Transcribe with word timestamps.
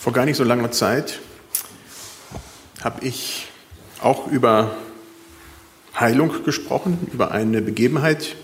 Vor 0.00 0.14
gar 0.14 0.24
nicht 0.24 0.38
so 0.38 0.44
langer 0.44 0.70
Zeit 0.70 1.20
habe 2.82 3.04
ich 3.04 3.48
auch 4.00 4.28
über 4.28 4.74
Heilung 5.94 6.42
gesprochen, 6.42 7.06
über 7.12 7.32
eine 7.32 7.60
Begebenheit, 7.60 8.34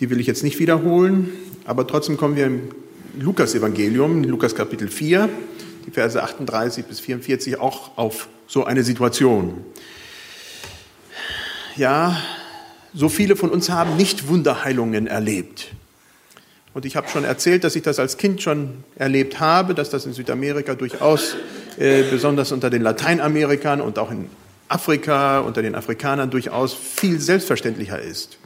die 0.00 0.10
will 0.10 0.18
ich 0.18 0.26
jetzt 0.26 0.42
nicht 0.42 0.58
wiederholen, 0.58 1.32
aber 1.66 1.86
trotzdem 1.86 2.16
kommen 2.16 2.34
wir 2.34 2.46
im 2.46 2.72
Lukas-Evangelium, 3.16 4.24
Lukas 4.24 4.56
Kapitel 4.56 4.88
4, 4.88 5.28
die 5.86 5.92
Verse 5.92 6.20
38 6.20 6.84
bis 6.84 6.98
44, 6.98 7.60
auch 7.60 7.96
auf 7.96 8.26
so 8.48 8.64
eine 8.64 8.82
Situation. 8.82 9.64
Ja, 11.76 12.20
so 12.92 13.08
viele 13.08 13.36
von 13.36 13.50
uns 13.50 13.70
haben 13.70 13.96
nicht 13.96 14.26
Wunderheilungen 14.26 15.06
erlebt. 15.06 15.70
Und 16.76 16.84
ich 16.84 16.94
habe 16.94 17.08
schon 17.08 17.24
erzählt, 17.24 17.64
dass 17.64 17.74
ich 17.74 17.82
das 17.82 17.98
als 17.98 18.18
Kind 18.18 18.42
schon 18.42 18.84
erlebt 18.96 19.40
habe, 19.40 19.72
dass 19.72 19.88
das 19.88 20.04
in 20.04 20.12
Südamerika 20.12 20.74
durchaus, 20.74 21.34
äh, 21.78 22.02
besonders 22.10 22.52
unter 22.52 22.68
den 22.68 22.82
Lateinamerikanern 22.82 23.80
und 23.80 23.98
auch 23.98 24.10
in 24.10 24.26
Afrika, 24.68 25.40
unter 25.40 25.62
den 25.62 25.74
Afrikanern 25.74 26.28
durchaus 26.28 26.74
viel 26.74 27.18
selbstverständlicher 27.18 27.98
ist. 28.02 28.36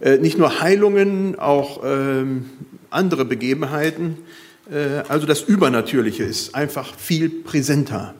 Äh, 0.00 0.16
nicht 0.16 0.38
nur 0.38 0.62
Heilungen, 0.62 1.38
auch 1.38 1.82
ähm, 1.84 2.48
andere 2.88 3.26
Begebenheiten. 3.26 4.16
Äh, 4.70 5.02
also 5.08 5.26
das 5.26 5.42
Übernatürliche 5.42 6.22
ist 6.22 6.54
einfach 6.54 6.96
viel 6.96 7.28
präsenter. 7.28 8.14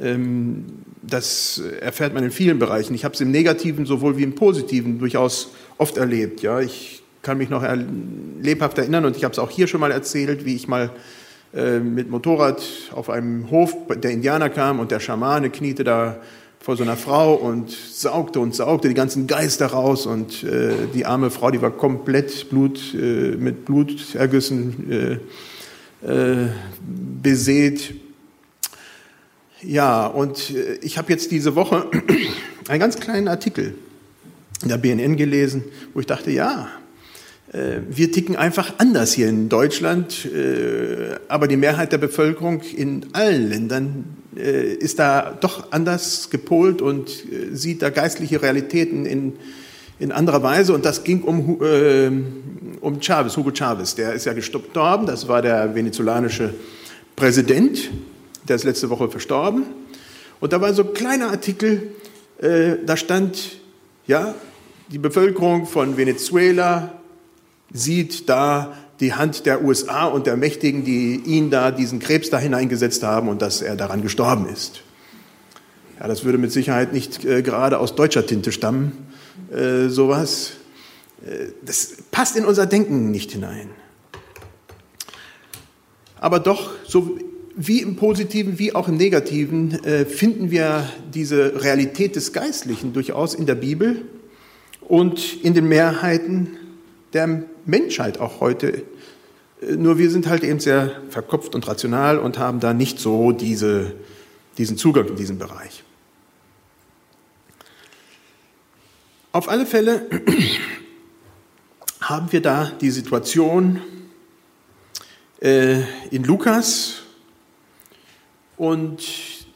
Ähm, 0.00 0.64
das 1.02 1.60
erfährt 1.82 2.14
man 2.14 2.24
in 2.24 2.30
vielen 2.30 2.58
Bereichen. 2.58 2.94
Ich 2.94 3.04
habe 3.04 3.12
es 3.12 3.20
im 3.20 3.32
Negativen 3.32 3.84
sowohl 3.84 4.16
wie 4.16 4.22
im 4.22 4.34
Positiven 4.34 4.98
durchaus 4.98 5.50
oft 5.76 5.98
erlebt. 5.98 6.40
Ja, 6.40 6.60
ich 6.60 7.00
kann 7.22 7.38
mich 7.38 7.50
noch 7.50 7.64
lebhaft 8.40 8.78
erinnern 8.78 9.04
und 9.04 9.16
ich 9.16 9.24
habe 9.24 9.32
es 9.32 9.38
auch 9.38 9.50
hier 9.50 9.66
schon 9.66 9.80
mal 9.80 9.92
erzählt, 9.92 10.44
wie 10.44 10.56
ich 10.56 10.68
mal 10.68 10.90
äh, 11.52 11.80
mit 11.80 12.08
Motorrad 12.10 12.62
auf 12.92 13.10
einem 13.10 13.50
Hof 13.50 13.74
der 13.96 14.12
Indianer 14.12 14.50
kam 14.50 14.78
und 14.78 14.90
der 14.92 15.00
Schamane 15.00 15.50
kniete 15.50 15.82
da 15.82 16.20
vor 16.60 16.76
so 16.76 16.84
einer 16.84 16.96
Frau 16.96 17.34
und 17.34 17.70
saugte 17.70 18.38
und 18.38 18.54
saugte 18.54 18.88
die 18.88 18.94
ganzen 18.94 19.26
Geister 19.26 19.66
raus 19.66 20.06
und 20.06 20.44
äh, 20.44 20.72
die 20.94 21.06
arme 21.06 21.30
Frau, 21.30 21.50
die 21.50 21.60
war 21.60 21.70
komplett 21.70 22.50
Blut, 22.50 22.94
äh, 22.94 23.36
mit 23.36 23.64
Blutergüssen 23.64 25.20
äh, 26.04 26.06
äh, 26.06 26.48
besät. 27.22 27.94
Ja, 29.62 30.06
und 30.06 30.54
ich 30.82 30.98
habe 30.98 31.10
jetzt 31.10 31.30
diese 31.32 31.56
Woche 31.56 31.86
einen 32.68 32.80
ganz 32.80 33.00
kleinen 33.00 33.26
Artikel 33.26 33.74
in 34.62 34.68
der 34.68 34.78
BNN 34.78 35.16
gelesen, 35.16 35.64
wo 35.94 36.00
ich 36.00 36.06
dachte, 36.06 36.30
ja, 36.30 36.68
wir 37.52 38.12
ticken 38.12 38.36
einfach 38.36 38.74
anders 38.78 39.12
hier 39.12 39.28
in 39.28 39.48
Deutschland, 39.48 40.24
äh, 40.24 41.16
aber 41.26 41.48
die 41.48 41.56
Mehrheit 41.56 41.90
der 41.90 41.98
Bevölkerung 41.98 42.60
in 42.60 43.06
allen 43.12 43.48
Ländern 43.48 44.04
äh, 44.36 44.74
ist 44.74 45.00
da 45.00 45.36
doch 45.40 45.72
anders 45.72 46.30
gepolt 46.30 46.80
und 46.80 47.10
sieht 47.52 47.82
da 47.82 47.90
geistliche 47.90 48.40
Realitäten 48.40 49.04
in, 49.04 49.32
in 49.98 50.12
anderer 50.12 50.44
Weise. 50.44 50.72
Und 50.72 50.84
das 50.84 51.02
ging 51.02 51.22
um, 51.22 51.60
um 52.80 53.00
Chavez, 53.00 53.36
Hugo 53.36 53.50
Chavez. 53.52 53.96
Der 53.96 54.12
ist 54.12 54.26
ja 54.26 54.32
gestorben, 54.32 55.06
das 55.06 55.26
war 55.26 55.42
der 55.42 55.74
venezolanische 55.74 56.54
Präsident, 57.16 57.90
der 58.48 58.56
ist 58.56 58.64
letzte 58.64 58.90
Woche 58.90 59.10
verstorben. 59.10 59.64
Und 60.38 60.52
da 60.52 60.60
war 60.60 60.72
so 60.72 60.84
ein 60.84 60.94
kleiner 60.94 61.30
Artikel, 61.30 61.88
da 62.40 62.96
stand, 62.96 63.58
ja, 64.06 64.34
die 64.90 64.98
Bevölkerung 64.98 65.66
von 65.66 65.96
Venezuela 65.96 66.99
sieht 67.72 68.28
da 68.28 68.74
die 69.00 69.14
Hand 69.14 69.46
der 69.46 69.64
USA 69.64 70.04
und 70.04 70.26
der 70.26 70.36
Mächtigen, 70.36 70.84
die 70.84 71.16
ihn 71.24 71.50
da, 71.50 71.70
diesen 71.70 71.98
Krebs 71.98 72.30
da 72.30 72.38
hineingesetzt 72.38 73.02
haben 73.02 73.28
und 73.28 73.40
dass 73.40 73.62
er 73.62 73.76
daran 73.76 74.02
gestorben 74.02 74.46
ist. 74.46 74.82
Ja, 75.98 76.06
das 76.06 76.24
würde 76.24 76.38
mit 76.38 76.52
Sicherheit 76.52 76.92
nicht 76.92 77.24
äh, 77.24 77.42
gerade 77.42 77.78
aus 77.78 77.94
deutscher 77.94 78.26
Tinte 78.26 78.52
stammen, 78.52 78.92
äh, 79.52 79.88
sowas. 79.88 80.52
Äh, 81.24 81.46
das 81.64 81.96
passt 82.10 82.36
in 82.36 82.44
unser 82.44 82.66
Denken 82.66 83.10
nicht 83.10 83.32
hinein. 83.32 83.70
Aber 86.18 86.38
doch, 86.38 86.70
so 86.86 87.18
wie 87.56 87.80
im 87.80 87.96
Positiven 87.96 88.58
wie 88.58 88.74
auch 88.74 88.88
im 88.88 88.96
Negativen, 88.96 89.82
äh, 89.84 90.04
finden 90.04 90.50
wir 90.50 90.88
diese 91.12 91.62
Realität 91.62 92.16
des 92.16 92.32
Geistlichen 92.32 92.92
durchaus 92.92 93.34
in 93.34 93.46
der 93.46 93.54
Bibel 93.54 94.02
und 94.80 95.42
in 95.42 95.54
den 95.54 95.68
Mehrheiten 95.68 96.56
der 97.12 97.44
Menschheit 97.64 98.18
auch 98.18 98.40
heute. 98.40 98.84
Nur 99.76 99.98
wir 99.98 100.10
sind 100.10 100.26
halt 100.26 100.42
eben 100.42 100.60
sehr 100.60 101.02
verkopft 101.10 101.54
und 101.54 101.66
rational 101.68 102.18
und 102.18 102.38
haben 102.38 102.60
da 102.60 102.72
nicht 102.72 102.98
so 102.98 103.32
diese, 103.32 103.94
diesen 104.58 104.76
Zugang 104.76 105.08
in 105.08 105.16
diesem 105.16 105.38
Bereich. 105.38 105.84
Auf 109.32 109.48
alle 109.48 109.66
Fälle 109.66 110.06
haben 112.00 112.32
wir 112.32 112.40
da 112.40 112.72
die 112.80 112.90
Situation 112.90 113.80
äh, 115.40 115.82
in 116.10 116.24
Lukas 116.24 117.02
und 118.56 119.02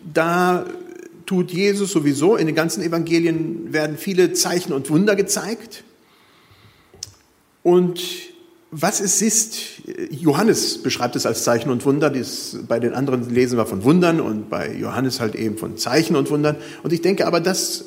da 0.00 0.66
tut 1.26 1.50
Jesus 1.50 1.90
sowieso, 1.90 2.36
in 2.36 2.46
den 2.46 2.54
ganzen 2.54 2.82
Evangelien 2.82 3.72
werden 3.72 3.98
viele 3.98 4.32
Zeichen 4.32 4.72
und 4.72 4.90
Wunder 4.90 5.16
gezeigt. 5.16 5.84
Und 7.64 8.00
was 8.70 9.00
es 9.00 9.22
ist, 9.22 9.58
Johannes 10.10 10.82
beschreibt 10.82 11.16
es 11.16 11.26
als 11.26 11.42
Zeichen 11.42 11.70
und 11.70 11.84
Wunder, 11.84 12.10
das, 12.10 12.58
bei 12.68 12.78
den 12.78 12.92
anderen 12.92 13.28
lesen 13.32 13.56
wir 13.58 13.66
von 13.66 13.82
Wundern 13.82 14.20
und 14.20 14.50
bei 14.50 14.72
Johannes 14.72 15.18
halt 15.18 15.34
eben 15.34 15.56
von 15.58 15.76
Zeichen 15.76 16.14
und 16.14 16.30
Wundern. 16.30 16.56
Und 16.82 16.92
ich 16.92 17.00
denke 17.00 17.26
aber, 17.26 17.40
dass 17.40 17.86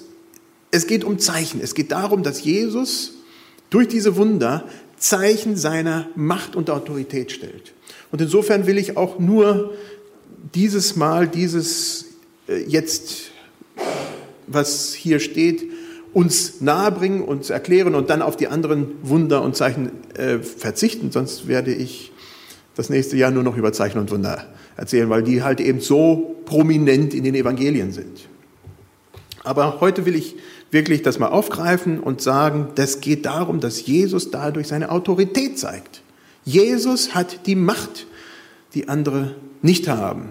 es 0.71 0.87
geht 0.87 1.03
um 1.03 1.19
Zeichen. 1.19 1.61
Es 1.61 1.75
geht 1.75 1.91
darum, 1.91 2.23
dass 2.23 2.43
Jesus 2.43 3.13
durch 3.69 3.87
diese 3.87 4.17
Wunder 4.17 4.65
Zeichen 4.97 5.55
seiner 5.55 6.07
Macht 6.15 6.55
und 6.55 6.69
Autorität 6.69 7.31
stellt. 7.31 7.73
Und 8.11 8.21
insofern 8.21 8.65
will 8.65 8.77
ich 8.77 8.97
auch 8.97 9.19
nur 9.19 9.73
dieses 10.55 10.95
Mal, 10.95 11.27
dieses 11.27 12.05
äh, 12.47 12.63
jetzt, 12.63 13.31
was 14.47 14.93
hier 14.93 15.19
steht, 15.19 15.63
uns 16.17 16.61
nahebringen, 16.61 17.21
uns 17.21 17.51
erklären 17.51 17.93
und 17.93 18.09
dann 18.09 18.23
auf 18.23 18.35
die 18.35 18.47
anderen 18.47 18.87
Wunder 19.03 19.43
und 19.43 19.55
Zeichen 19.55 19.91
äh, 20.15 20.39
verzichten. 20.39 21.11
Sonst 21.11 21.47
werde 21.47 21.71
ich 21.71 22.11
das 22.73 22.89
nächste 22.89 23.15
Jahr 23.17 23.29
nur 23.29 23.43
noch 23.43 23.55
über 23.55 23.71
Zeichen 23.71 23.99
und 23.99 24.09
Wunder 24.09 24.47
erzählen, 24.77 25.11
weil 25.11 25.21
die 25.21 25.43
halt 25.43 25.61
eben 25.61 25.79
so 25.79 26.35
prominent 26.45 27.13
in 27.13 27.23
den 27.23 27.35
Evangelien 27.35 27.91
sind. 27.91 28.27
Aber 29.43 29.79
heute 29.79 30.07
will 30.07 30.15
ich 30.15 30.35
wirklich 30.71 31.03
das 31.03 31.19
mal 31.19 31.27
aufgreifen 31.27 31.99
und 31.99 32.19
sagen, 32.19 32.69
das 32.73 32.99
geht 32.99 33.27
darum, 33.27 33.59
dass 33.59 33.85
Jesus 33.85 34.31
dadurch 34.31 34.69
seine 34.69 34.89
Autorität 34.89 35.59
zeigt. 35.59 36.01
Jesus 36.45 37.13
hat 37.13 37.45
die 37.45 37.55
Macht, 37.55 38.07
die 38.73 38.89
andere 38.89 39.35
nicht 39.61 39.87
haben. 39.87 40.29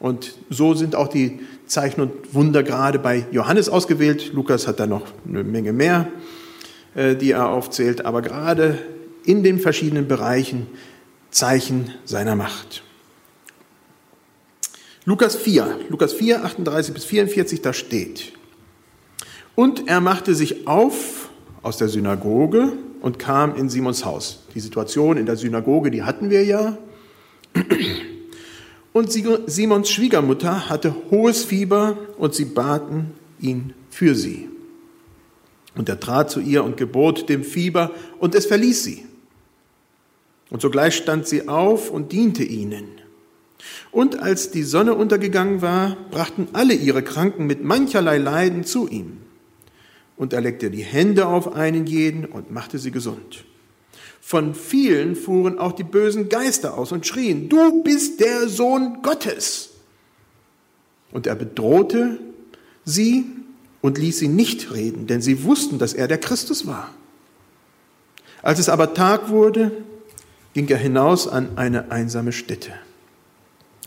Und 0.00 0.34
so 0.50 0.74
sind 0.74 0.96
auch 0.96 1.06
die 1.06 1.38
Zeichen 1.66 2.00
und 2.00 2.34
Wunder 2.34 2.62
gerade 2.62 2.98
bei 2.98 3.26
Johannes 3.30 3.68
ausgewählt. 3.68 4.32
Lukas 4.32 4.66
hat 4.66 4.80
da 4.80 4.86
noch 4.86 5.06
eine 5.28 5.44
Menge 5.44 5.72
mehr, 5.72 6.08
äh, 6.94 7.16
die 7.16 7.32
er 7.32 7.48
aufzählt, 7.48 8.04
aber 8.04 8.22
gerade 8.22 8.78
in 9.24 9.42
den 9.42 9.58
verschiedenen 9.58 10.08
Bereichen 10.08 10.66
Zeichen 11.30 11.92
seiner 12.04 12.36
Macht. 12.36 12.82
Lukas 15.04 15.36
4, 15.36 15.78
Lukas 15.88 16.12
4, 16.12 16.44
38 16.44 16.94
bis 16.94 17.04
44, 17.04 17.62
da 17.62 17.72
steht, 17.72 18.32
und 19.54 19.88
er 19.88 20.00
machte 20.00 20.34
sich 20.34 20.66
auf 20.66 21.30
aus 21.62 21.78
der 21.78 21.88
Synagoge 21.88 22.72
und 23.00 23.18
kam 23.18 23.56
in 23.56 23.68
Simons 23.68 24.04
Haus. 24.04 24.44
Die 24.54 24.60
Situation 24.60 25.16
in 25.16 25.26
der 25.26 25.36
Synagoge, 25.36 25.90
die 25.90 26.02
hatten 26.02 26.30
wir 26.30 26.44
ja. 26.44 26.76
Und 28.96 29.12
Simons 29.12 29.90
Schwiegermutter 29.90 30.70
hatte 30.70 30.96
hohes 31.10 31.44
Fieber 31.44 31.98
und 32.16 32.32
sie 32.32 32.46
baten 32.46 33.10
ihn 33.38 33.74
für 33.90 34.14
sie. 34.14 34.48
Und 35.74 35.90
er 35.90 36.00
trat 36.00 36.30
zu 36.30 36.40
ihr 36.40 36.64
und 36.64 36.78
gebot 36.78 37.28
dem 37.28 37.44
Fieber 37.44 37.90
und 38.20 38.34
es 38.34 38.46
verließ 38.46 38.84
sie. 38.84 39.04
Und 40.48 40.62
sogleich 40.62 40.96
stand 40.96 41.26
sie 41.26 41.46
auf 41.46 41.90
und 41.90 42.10
diente 42.12 42.42
ihnen. 42.42 42.88
Und 43.90 44.18
als 44.18 44.50
die 44.50 44.62
Sonne 44.62 44.94
untergegangen 44.94 45.60
war, 45.60 45.98
brachten 46.10 46.48
alle 46.54 46.72
ihre 46.72 47.02
Kranken 47.02 47.44
mit 47.44 47.62
mancherlei 47.62 48.16
Leiden 48.16 48.64
zu 48.64 48.88
ihm. 48.88 49.18
Und 50.16 50.32
er 50.32 50.40
legte 50.40 50.70
die 50.70 50.84
Hände 50.84 51.26
auf 51.26 51.52
einen 51.52 51.84
jeden 51.84 52.24
und 52.24 52.50
machte 52.50 52.78
sie 52.78 52.92
gesund. 52.92 53.44
Von 54.26 54.56
vielen 54.56 55.14
fuhren 55.14 55.56
auch 55.60 55.70
die 55.70 55.84
bösen 55.84 56.28
Geister 56.28 56.76
aus 56.76 56.90
und 56.90 57.06
schrien, 57.06 57.48
du 57.48 57.84
bist 57.84 58.18
der 58.18 58.48
Sohn 58.48 58.98
Gottes. 59.00 59.70
Und 61.12 61.28
er 61.28 61.36
bedrohte 61.36 62.18
sie 62.84 63.26
und 63.82 63.98
ließ 63.98 64.18
sie 64.18 64.26
nicht 64.26 64.74
reden, 64.74 65.06
denn 65.06 65.22
sie 65.22 65.44
wussten, 65.44 65.78
dass 65.78 65.94
er 65.94 66.08
der 66.08 66.18
Christus 66.18 66.66
war. 66.66 66.90
Als 68.42 68.58
es 68.58 68.68
aber 68.68 68.94
Tag 68.94 69.28
wurde, 69.28 69.70
ging 70.54 70.66
er 70.66 70.78
hinaus 70.78 71.28
an 71.28 71.50
eine 71.56 71.92
einsame 71.92 72.32
Stätte. 72.32 72.72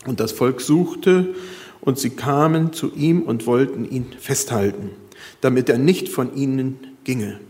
Und 0.06 0.20
das 0.20 0.32
Volk 0.32 0.62
suchte 0.62 1.34
und 1.82 1.98
sie 1.98 2.10
kamen 2.16 2.72
zu 2.72 2.94
ihm 2.94 3.20
und 3.24 3.46
wollten 3.46 3.84
ihn 3.84 4.06
festhalten, 4.18 4.88
damit 5.42 5.68
er 5.68 5.76
nicht 5.76 6.08
von 6.08 6.34
ihnen 6.34 6.78
ginge. 7.04 7.40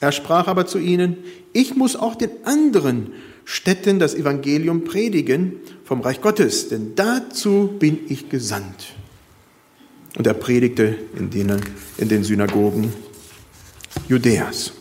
Er 0.00 0.12
sprach 0.12 0.48
aber 0.48 0.66
zu 0.66 0.78
ihnen, 0.78 1.18
ich 1.52 1.76
muss 1.76 1.94
auch 1.94 2.14
den 2.14 2.30
anderen 2.44 3.12
Städten 3.44 3.98
das 3.98 4.14
Evangelium 4.14 4.84
predigen 4.84 5.56
vom 5.84 6.00
Reich 6.00 6.22
Gottes, 6.22 6.68
denn 6.68 6.94
dazu 6.94 7.74
bin 7.78 7.98
ich 8.08 8.30
gesandt. 8.30 8.94
Und 10.16 10.26
er 10.26 10.34
predigte 10.34 10.96
in 11.16 11.30
den, 11.30 11.60
in 11.98 12.08
den 12.08 12.24
Synagogen 12.24 12.92
Judäas. 14.08 14.72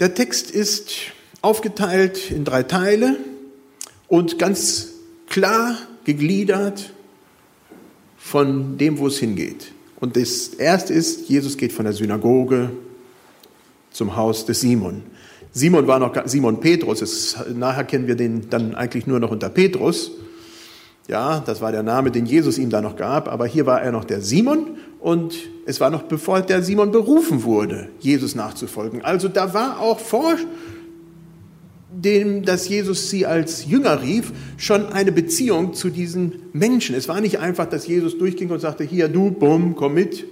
Der 0.00 0.14
Text 0.14 0.50
ist 0.50 0.90
aufgeteilt 1.42 2.30
in 2.30 2.44
drei 2.44 2.64
Teile 2.64 3.16
und 4.08 4.38
ganz 4.38 4.88
klar 5.28 5.78
gegliedert 6.04 6.92
von 8.18 8.76
dem, 8.76 8.98
wo 8.98 9.06
es 9.06 9.18
hingeht. 9.18 9.72
Und 10.00 10.16
das 10.16 10.48
erste 10.48 10.92
ist, 10.92 11.28
Jesus 11.28 11.56
geht 11.56 11.72
von 11.72 11.84
der 11.84 11.94
Synagoge 11.94 12.70
zum 13.90 14.16
Haus 14.16 14.44
des 14.44 14.60
Simon. 14.60 15.02
Simon 15.52 15.86
war 15.86 15.98
noch 15.98 16.14
Simon 16.26 16.60
Petrus, 16.60 17.00
es, 17.00 17.36
nachher 17.54 17.84
kennen 17.84 18.06
wir 18.06 18.14
den 18.14 18.50
dann 18.50 18.74
eigentlich 18.74 19.06
nur 19.06 19.20
noch 19.20 19.30
unter 19.30 19.48
Petrus. 19.48 20.10
Ja, 21.08 21.40
das 21.40 21.60
war 21.60 21.72
der 21.72 21.82
Name, 21.82 22.10
den 22.10 22.26
Jesus 22.26 22.58
ihm 22.58 22.68
da 22.68 22.82
noch 22.82 22.96
gab, 22.96 23.28
aber 23.28 23.46
hier 23.46 23.64
war 23.64 23.80
er 23.80 23.92
noch 23.92 24.04
der 24.04 24.20
Simon 24.20 24.76
und 25.00 25.34
es 25.64 25.80
war 25.80 25.88
noch 25.88 26.02
bevor 26.02 26.40
der 26.40 26.62
Simon 26.62 26.90
berufen 26.90 27.44
wurde, 27.44 27.88
Jesus 28.00 28.34
nachzufolgen. 28.34 29.02
Also 29.02 29.28
da 29.28 29.54
war 29.54 29.80
auch 29.80 30.00
vor 30.00 30.34
dem, 32.02 32.44
dass 32.44 32.68
Jesus 32.68 33.10
sie 33.10 33.26
als 33.26 33.66
Jünger 33.66 34.02
rief, 34.02 34.32
schon 34.56 34.92
eine 34.92 35.12
Beziehung 35.12 35.74
zu 35.74 35.90
diesen 35.90 36.34
Menschen. 36.52 36.94
Es 36.94 37.08
war 37.08 37.20
nicht 37.20 37.38
einfach, 37.38 37.66
dass 37.66 37.86
Jesus 37.86 38.18
durchging 38.18 38.50
und 38.50 38.60
sagte, 38.60 38.84
hier 38.84 39.08
du, 39.08 39.30
bumm, 39.30 39.74
komm 39.76 39.94
mit. 39.94 40.24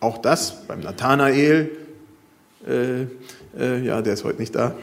Auch 0.00 0.18
das 0.18 0.66
beim 0.66 0.80
Nathanael, 0.80 1.70
äh, 2.66 3.02
äh, 3.58 3.84
ja, 3.84 4.02
der 4.02 4.14
ist 4.14 4.24
heute 4.24 4.40
nicht 4.40 4.54
da. 4.54 4.74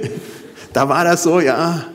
da 0.72 0.88
war 0.88 1.04
das 1.04 1.22
so, 1.22 1.40
ja, 1.40 1.86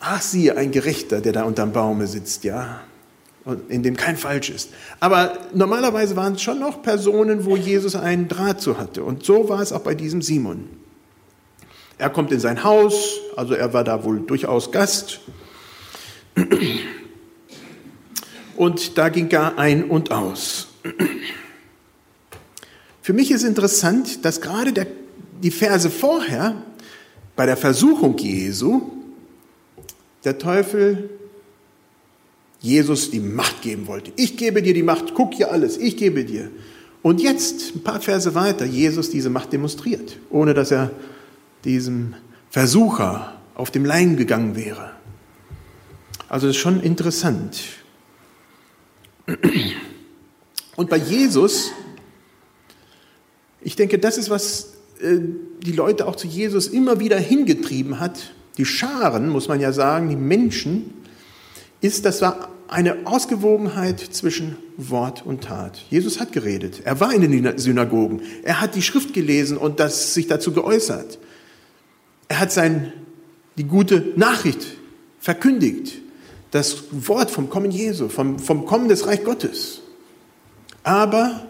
ach 0.00 0.22
sie, 0.22 0.50
ein 0.50 0.70
Gerechter, 0.70 1.20
der 1.20 1.32
da 1.32 1.44
unterm 1.44 1.72
Baume 1.72 2.06
sitzt, 2.06 2.44
ja, 2.44 2.80
in 3.68 3.82
dem 3.82 3.96
kein 3.96 4.16
Falsch 4.16 4.50
ist. 4.50 4.70
Aber 5.00 5.38
normalerweise 5.52 6.16
waren 6.16 6.34
es 6.34 6.42
schon 6.42 6.60
noch 6.60 6.82
Personen, 6.82 7.44
wo 7.44 7.56
Jesus 7.56 7.94
einen 7.94 8.28
Draht 8.28 8.60
zu 8.62 8.78
hatte. 8.78 9.04
Und 9.04 9.24
so 9.24 9.48
war 9.50 9.60
es 9.60 9.72
auch 9.72 9.80
bei 9.80 9.94
diesem 9.94 10.22
Simon. 10.22 10.83
Er 11.98 12.10
kommt 12.10 12.32
in 12.32 12.40
sein 12.40 12.64
Haus, 12.64 13.20
also 13.36 13.54
er 13.54 13.72
war 13.72 13.84
da 13.84 14.04
wohl 14.04 14.20
durchaus 14.20 14.72
Gast. 14.72 15.20
Und 18.56 18.98
da 18.98 19.08
ging 19.08 19.30
er 19.30 19.58
ein 19.58 19.84
und 19.84 20.10
aus. 20.10 20.68
Für 23.02 23.12
mich 23.12 23.30
ist 23.30 23.42
interessant, 23.42 24.24
dass 24.24 24.40
gerade 24.40 24.72
der, 24.72 24.86
die 25.42 25.50
Verse 25.50 25.90
vorher 25.90 26.54
bei 27.36 27.46
der 27.46 27.56
Versuchung 27.56 28.16
Jesu 28.18 28.82
der 30.24 30.38
Teufel 30.38 31.10
Jesus 32.60 33.10
die 33.10 33.20
Macht 33.20 33.60
geben 33.60 33.86
wollte. 33.86 34.10
Ich 34.16 34.38
gebe 34.38 34.62
dir 34.62 34.72
die 34.72 34.82
Macht, 34.82 35.12
guck 35.14 35.34
hier 35.34 35.52
alles, 35.52 35.76
ich 35.76 35.98
gebe 35.98 36.24
dir. 36.24 36.50
Und 37.02 37.20
jetzt, 37.20 37.76
ein 37.76 37.82
paar 37.82 38.00
Verse 38.00 38.34
weiter, 38.34 38.64
Jesus 38.64 39.10
diese 39.10 39.28
Macht 39.28 39.52
demonstriert, 39.52 40.16
ohne 40.30 40.54
dass 40.54 40.70
er 40.70 40.90
diesem 41.64 42.14
Versucher 42.50 43.40
auf 43.54 43.70
dem 43.70 43.84
Leim 43.84 44.16
gegangen 44.16 44.56
wäre. 44.56 44.90
Also 46.28 46.46
das 46.46 46.56
ist 46.56 46.62
schon 46.62 46.80
interessant. 46.80 47.60
Und 50.76 50.90
bei 50.90 50.96
Jesus, 50.96 51.70
ich 53.60 53.76
denke, 53.76 53.98
das 53.98 54.18
ist, 54.18 54.30
was 54.30 54.74
äh, 55.00 55.18
die 55.62 55.72
Leute 55.72 56.06
auch 56.06 56.16
zu 56.16 56.26
Jesus 56.26 56.66
immer 56.66 57.00
wieder 57.00 57.18
hingetrieben 57.18 58.00
hat. 58.00 58.34
Die 58.58 58.64
Scharen, 58.64 59.28
muss 59.28 59.48
man 59.48 59.60
ja 59.60 59.72
sagen, 59.72 60.08
die 60.08 60.16
Menschen, 60.16 60.92
ist, 61.80 62.04
das 62.04 62.22
war 62.22 62.48
eine 62.68 63.06
Ausgewogenheit 63.06 64.00
zwischen 64.00 64.56
Wort 64.76 65.24
und 65.24 65.44
Tat. 65.44 65.84
Jesus 65.90 66.18
hat 66.18 66.32
geredet. 66.32 66.80
Er 66.84 66.98
war 66.98 67.12
in 67.12 67.20
den 67.20 67.58
Synagogen. 67.58 68.22
Er 68.42 68.60
hat 68.60 68.74
die 68.74 68.82
Schrift 68.82 69.12
gelesen 69.12 69.56
und 69.56 69.80
das, 69.80 70.14
sich 70.14 70.26
dazu 70.26 70.52
geäußert. 70.52 71.18
Er 72.28 72.40
hat 72.40 72.52
sein, 72.52 72.92
die 73.56 73.64
gute 73.64 74.12
Nachricht 74.16 74.66
verkündigt. 75.20 76.00
Das 76.50 76.84
Wort 76.90 77.30
vom 77.30 77.50
Kommen 77.50 77.70
Jesu, 77.70 78.08
vom, 78.08 78.38
vom 78.38 78.66
Kommen 78.66 78.88
des 78.88 79.06
Reich 79.06 79.24
Gottes. 79.24 79.80
Aber 80.82 81.46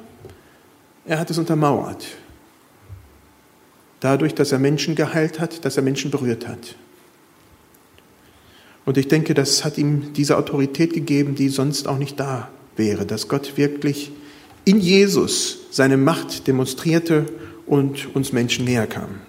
er 1.05 1.19
hat 1.19 1.31
es 1.31 1.39
untermauert. 1.39 2.07
Dadurch, 4.01 4.35
dass 4.35 4.53
er 4.53 4.59
Menschen 4.59 4.95
geheilt 4.95 5.41
hat, 5.41 5.65
dass 5.65 5.77
er 5.77 5.83
Menschen 5.83 6.11
berührt 6.11 6.47
hat. 6.47 6.77
Und 8.85 8.99
ich 8.99 9.09
denke, 9.09 9.35
das 9.35 9.65
hat 9.65 9.79
ihm 9.79 10.13
diese 10.13 10.37
Autorität 10.37 10.93
gegeben, 10.93 11.35
die 11.35 11.49
sonst 11.49 11.89
auch 11.89 11.99
nicht 11.99 12.21
da 12.21 12.51
wäre, 12.77 13.07
dass 13.07 13.29
Gott 13.29 13.57
wirklich 13.57 14.13
in 14.65 14.79
Jesus 14.79 15.67
seine 15.71 15.97
Macht 15.97 16.47
demonstrierte 16.47 17.27
und 17.67 18.15
uns 18.15 18.33
Menschen 18.33 18.65
näher 18.65 18.87
kam. 18.87 19.21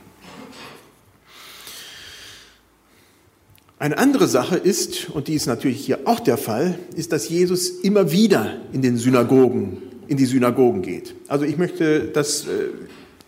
Eine 3.85 3.99
andere 3.99 4.27
Sache 4.27 4.57
ist, 4.57 5.11
und 5.11 5.27
die 5.27 5.35
ist 5.35 5.45
natürlich 5.45 5.85
hier 5.85 5.99
auch 6.05 6.19
der 6.19 6.37
Fall, 6.37 6.79
ist, 6.95 7.11
dass 7.11 7.29
Jesus 7.29 7.69
immer 7.69 8.11
wieder 8.11 8.53
in 8.73 8.81
den 8.81 8.97
Synagogen, 8.97 9.77
in 10.07 10.17
die 10.17 10.25
Synagogen 10.25 10.81
geht. 10.81 11.13
Also 11.27 11.45
ich 11.45 11.59
möchte 11.59 12.05
das 12.05 12.47
äh, 12.47 12.69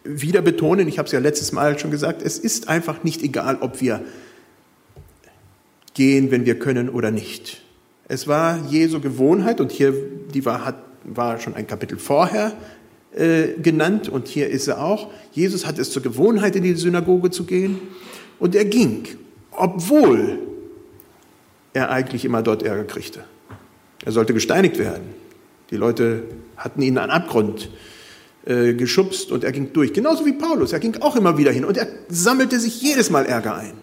wieder 0.03 0.41
betonen, 0.41 0.87
ich 0.87 0.97
habe 0.97 1.05
es 1.05 1.11
ja 1.11 1.19
letztes 1.19 1.51
Mal 1.51 1.77
schon 1.77 1.91
gesagt, 1.91 2.23
es 2.23 2.39
ist 2.39 2.69
einfach 2.69 3.03
nicht 3.03 3.21
egal, 3.21 3.59
ob 3.61 3.81
wir 3.81 4.01
gehen, 5.93 6.31
wenn 6.31 6.47
wir 6.47 6.57
können 6.57 6.89
oder 6.89 7.11
nicht. 7.11 7.61
Es 8.07 8.27
war 8.27 8.59
Jesu 8.67 8.99
Gewohnheit 8.99 9.61
und 9.61 9.71
hier, 9.71 9.93
die 10.33 10.43
war, 10.43 10.65
hat, 10.65 10.77
war 11.03 11.39
schon 11.39 11.53
ein 11.53 11.67
Kapitel 11.67 11.99
vorher 11.99 12.53
äh, 13.13 13.49
genannt 13.61 14.09
und 14.09 14.27
hier 14.27 14.49
ist 14.49 14.67
er 14.67 14.83
auch. 14.83 15.11
Jesus 15.33 15.67
hat 15.67 15.77
es 15.77 15.91
zur 15.91 16.01
Gewohnheit, 16.01 16.55
in 16.55 16.63
die 16.63 16.73
Synagoge 16.73 17.29
zu 17.29 17.43
gehen 17.43 17.77
und 18.39 18.55
er 18.55 18.65
ging 18.65 19.03
obwohl 19.57 20.39
er 21.77 21.91
eigentlich 21.91 22.25
immer 22.25 22.41
dort 22.41 22.63
Ärger 22.63 22.83
kriegte. 22.83 23.23
Er 24.03 24.11
sollte 24.11 24.33
gesteinigt 24.33 24.77
werden. 24.77 25.13
Die 25.69 25.77
Leute 25.77 26.23
hatten 26.55 26.81
ihn 26.81 26.97
an 26.97 27.09
Abgrund 27.09 27.69
äh, 28.45 28.73
geschubst 28.73 29.31
und 29.31 29.43
er 29.43 29.51
ging 29.51 29.73
durch. 29.73 29.93
Genauso 29.93 30.25
wie 30.25 30.33
Paulus. 30.33 30.73
Er 30.73 30.79
ging 30.79 31.01
auch 31.01 31.15
immer 31.15 31.37
wieder 31.37 31.51
hin 31.51 31.65
und 31.65 31.77
er 31.77 31.87
sammelte 32.09 32.59
sich 32.59 32.81
jedes 32.81 33.09
Mal 33.09 33.25
Ärger 33.25 33.55
ein. 33.55 33.73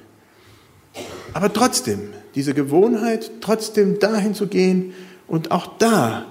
Aber 1.32 1.52
trotzdem, 1.52 2.00
diese 2.34 2.54
Gewohnheit, 2.54 3.30
trotzdem 3.40 3.98
dahin 3.98 4.34
zu 4.34 4.46
gehen 4.46 4.94
und 5.26 5.50
auch 5.50 5.78
da, 5.78 6.26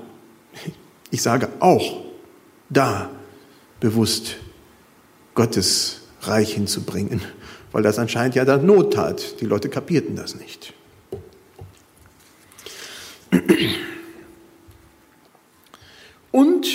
ich 1.11 1.21
sage 1.21 1.49
auch 1.59 2.03
da, 2.69 3.09
bewusst 3.79 4.37
Gottes 5.35 6.01
Reich 6.21 6.53
hinzubringen 6.53 7.21
weil 7.73 7.83
das 7.83 7.99
anscheinend 7.99 8.35
ja 8.35 8.45
dann 8.45 8.65
Not 8.65 8.93
tat. 8.93 9.41
Die 9.41 9.45
Leute 9.45 9.67
kapierten 9.67 10.15
das 10.15 10.35
nicht. 10.35 10.73
Und 16.31 16.67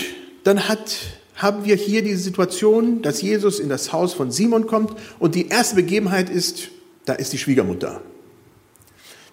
dann 0.45 0.69
hat, 0.69 0.97
haben 1.35 1.65
wir 1.65 1.77
hier 1.77 2.03
die 2.03 2.15
Situation, 2.15 3.03
dass 3.03 3.21
Jesus 3.23 3.59
in 3.59 3.69
das 3.69 3.93
Haus 3.93 4.15
von 4.15 4.31
Simon 4.31 4.67
kommt 4.67 4.99
und 5.19 5.35
die 5.35 5.49
erste 5.49 5.77
Begebenheit 5.77 6.31
ist, 6.31 6.71
da 7.05 7.15
ist 7.15 7.33
die 7.33 7.39
Schwiegermutter. 7.39 8.01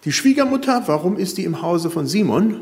Die 0.03 0.11
Schwiegermutter, 0.11 0.83
warum 0.87 1.17
ist 1.17 1.37
die 1.37 1.43
im 1.43 1.61
Hause 1.61 1.89
von 1.89 2.07
Simon? 2.07 2.61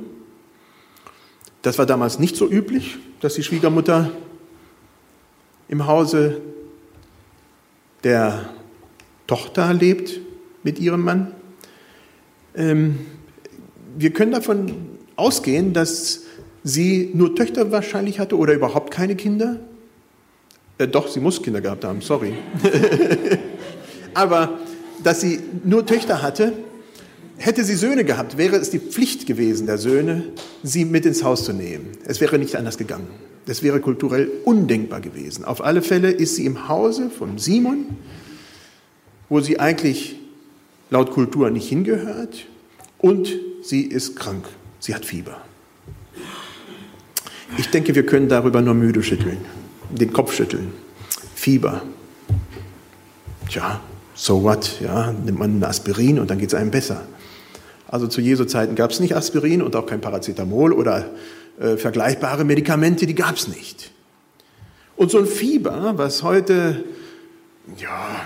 Das 1.62 1.78
war 1.78 1.86
damals 1.86 2.20
nicht 2.20 2.36
so 2.36 2.50
üblich, 2.50 2.98
dass 3.22 3.36
die 3.36 3.44
Schwiegermutter 3.44 4.12
im 5.70 5.88
Hause 5.88 6.42
der 8.04 8.50
Tochter 9.28 9.74
lebt 9.74 10.20
mit 10.64 10.80
ihrem 10.80 11.02
Mann. 11.02 11.34
Ähm, 12.56 13.00
wir 13.98 14.12
können 14.12 14.32
davon 14.32 14.74
ausgehen, 15.16 15.74
dass 15.74 16.22
sie 16.64 17.12
nur 17.14 17.36
Töchter 17.36 17.72
wahrscheinlich 17.72 18.20
hatte 18.20 18.38
oder 18.38 18.54
überhaupt 18.54 18.92
keine 18.92 19.16
Kinder. 19.16 19.60
Äh, 20.78 20.88
doch, 20.88 21.08
sie 21.08 21.20
muss 21.20 21.42
Kinder 21.42 21.62
gehabt 21.62 21.84
haben, 21.84 22.02
sorry. 22.02 22.34
Aber 24.14 24.60
dass 25.04 25.22
sie 25.22 25.40
nur 25.64 25.86
Töchter 25.86 26.22
hatte, 26.22 26.54
hätte 27.38 27.64
sie 27.64 27.76
Söhne 27.76 28.06
gehabt, 28.06 28.38
wäre 28.38 28.56
es 28.56 28.70
die 28.70 28.80
Pflicht 28.80 29.26
gewesen 29.26 29.68
der 29.68 29.78
Söhne, 29.78 30.24
sie 30.64 30.86
mit 30.86 31.06
ins 31.06 31.24
Haus 31.24 31.46
zu 31.46 31.54
nehmen. 31.54 31.92
Es 32.06 32.22
wäre 32.22 32.38
nicht 32.38 32.56
anders 32.56 32.78
gegangen. 32.78 33.08
Das 33.46 33.62
wäre 33.62 33.82
kulturell 33.82 34.32
undenkbar 34.46 35.02
gewesen. 35.02 35.44
Auf 35.44 35.64
alle 35.64 35.82
Fälle 35.82 36.12
ist 36.12 36.36
sie 36.36 36.46
im 36.46 36.70
Hause 36.70 37.10
von 37.10 37.38
Simon 37.38 37.88
wo 39.34 39.40
sie 39.40 39.60
eigentlich 39.60 40.16
laut 40.92 41.10
Kultur 41.10 41.50
nicht 41.50 41.68
hingehört 41.68 42.46
und 43.04 43.38
sie 43.62 43.82
ist 43.82 44.16
krank. 44.16 44.46
Sie 44.80 44.96
hat 44.96 45.06
Fieber. 45.06 45.42
Ich 47.58 47.70
denke, 47.70 47.94
wir 47.96 48.06
können 48.06 48.30
darüber 48.30 48.62
nur 48.62 48.74
müde 48.74 49.04
schütteln, 49.04 49.38
den 49.92 50.14
Kopf 50.14 50.34
schütteln. 50.34 50.72
Fieber. 51.36 51.82
Tja, 53.50 53.82
so 54.16 54.42
what? 54.44 54.80
Ja, 54.80 55.12
nimmt 55.12 55.38
man 55.38 55.60
ein 55.60 55.64
Aspirin 55.66 56.18
und 56.18 56.32
dann 56.32 56.40
geht 56.40 56.48
es 56.48 56.56
einem 56.56 56.72
besser. 56.72 57.06
Also 57.88 58.08
zu 58.08 58.22
Jesu 58.22 58.46
Zeiten 58.46 58.76
gab 58.76 58.92
es 58.92 59.02
nicht 59.02 59.16
Aspirin 59.16 59.62
und 59.62 59.76
auch 59.76 59.86
kein 59.86 60.00
Paracetamol 60.00 60.72
oder 60.72 61.10
äh, 61.60 61.76
vergleichbare 61.76 62.46
Medikamente, 62.46 63.06
die 63.06 63.16
gab 63.16 63.36
es 63.36 63.50
nicht. 63.50 63.92
Und 64.96 65.12
so 65.12 65.20
ein 65.20 65.26
Fieber, 65.28 65.94
was 65.98 66.24
heute 66.24 66.86
ja, 67.78 68.26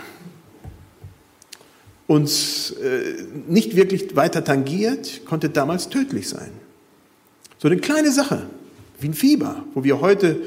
uns 2.07 2.71
äh, 2.71 3.23
nicht 3.47 3.75
wirklich 3.75 4.15
weiter 4.15 4.43
tangiert, 4.43 5.25
konnte 5.25 5.49
damals 5.49 5.89
tödlich 5.89 6.29
sein. 6.29 6.51
So 7.59 7.67
eine 7.67 7.77
kleine 7.77 8.11
Sache, 8.11 8.47
wie 8.99 9.09
ein 9.09 9.13
Fieber, 9.13 9.63
wo 9.73 9.83
wir 9.83 9.99
heute, 9.99 10.37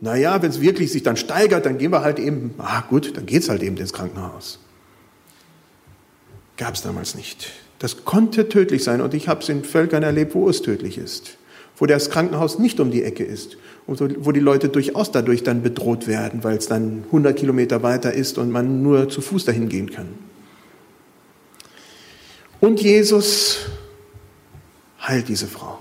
naja, 0.00 0.42
wenn 0.42 0.50
es 0.50 0.60
wirklich 0.60 0.90
sich 0.90 1.02
dann 1.02 1.16
steigert, 1.16 1.66
dann 1.66 1.78
gehen 1.78 1.92
wir 1.92 2.02
halt 2.02 2.18
eben, 2.18 2.54
ah 2.58 2.82
gut, 2.88 3.16
dann 3.16 3.26
geht 3.26 3.42
es 3.42 3.48
halt 3.48 3.62
eben 3.62 3.76
ins 3.76 3.92
Krankenhaus. 3.92 4.58
Gab 6.56 6.74
es 6.74 6.82
damals 6.82 7.14
nicht. 7.14 7.52
Das 7.78 8.04
konnte 8.04 8.48
tödlich 8.48 8.82
sein 8.82 9.00
und 9.00 9.14
ich 9.14 9.28
habe 9.28 9.42
es 9.42 9.48
in 9.48 9.64
Völkern 9.64 10.02
erlebt, 10.02 10.34
wo 10.34 10.48
es 10.48 10.62
tödlich 10.62 10.98
ist, 10.98 11.36
wo 11.76 11.86
das 11.86 12.10
Krankenhaus 12.10 12.58
nicht 12.58 12.80
um 12.80 12.90
die 12.90 13.02
Ecke 13.02 13.24
ist 13.24 13.56
und 13.86 14.00
wo 14.24 14.32
die 14.32 14.40
Leute 14.40 14.68
durchaus 14.68 15.12
dadurch 15.12 15.42
dann 15.42 15.62
bedroht 15.62 16.06
werden, 16.06 16.42
weil 16.42 16.56
es 16.56 16.66
dann 16.66 17.04
100 17.06 17.36
Kilometer 17.36 17.82
weiter 17.82 18.12
ist 18.12 18.38
und 18.38 18.50
man 18.50 18.82
nur 18.82 19.08
zu 19.08 19.20
Fuß 19.20 19.44
dahin 19.44 19.68
gehen 19.68 19.90
kann. 19.90 20.08
Und 22.64 22.80
Jesus 22.80 23.58
heilt 24.98 25.28
diese 25.28 25.46
Frau. 25.46 25.80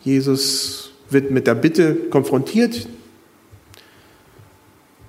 Jesus 0.00 0.92
wird 1.10 1.32
mit 1.32 1.48
der 1.48 1.56
Bitte 1.56 1.96
konfrontiert 2.10 2.86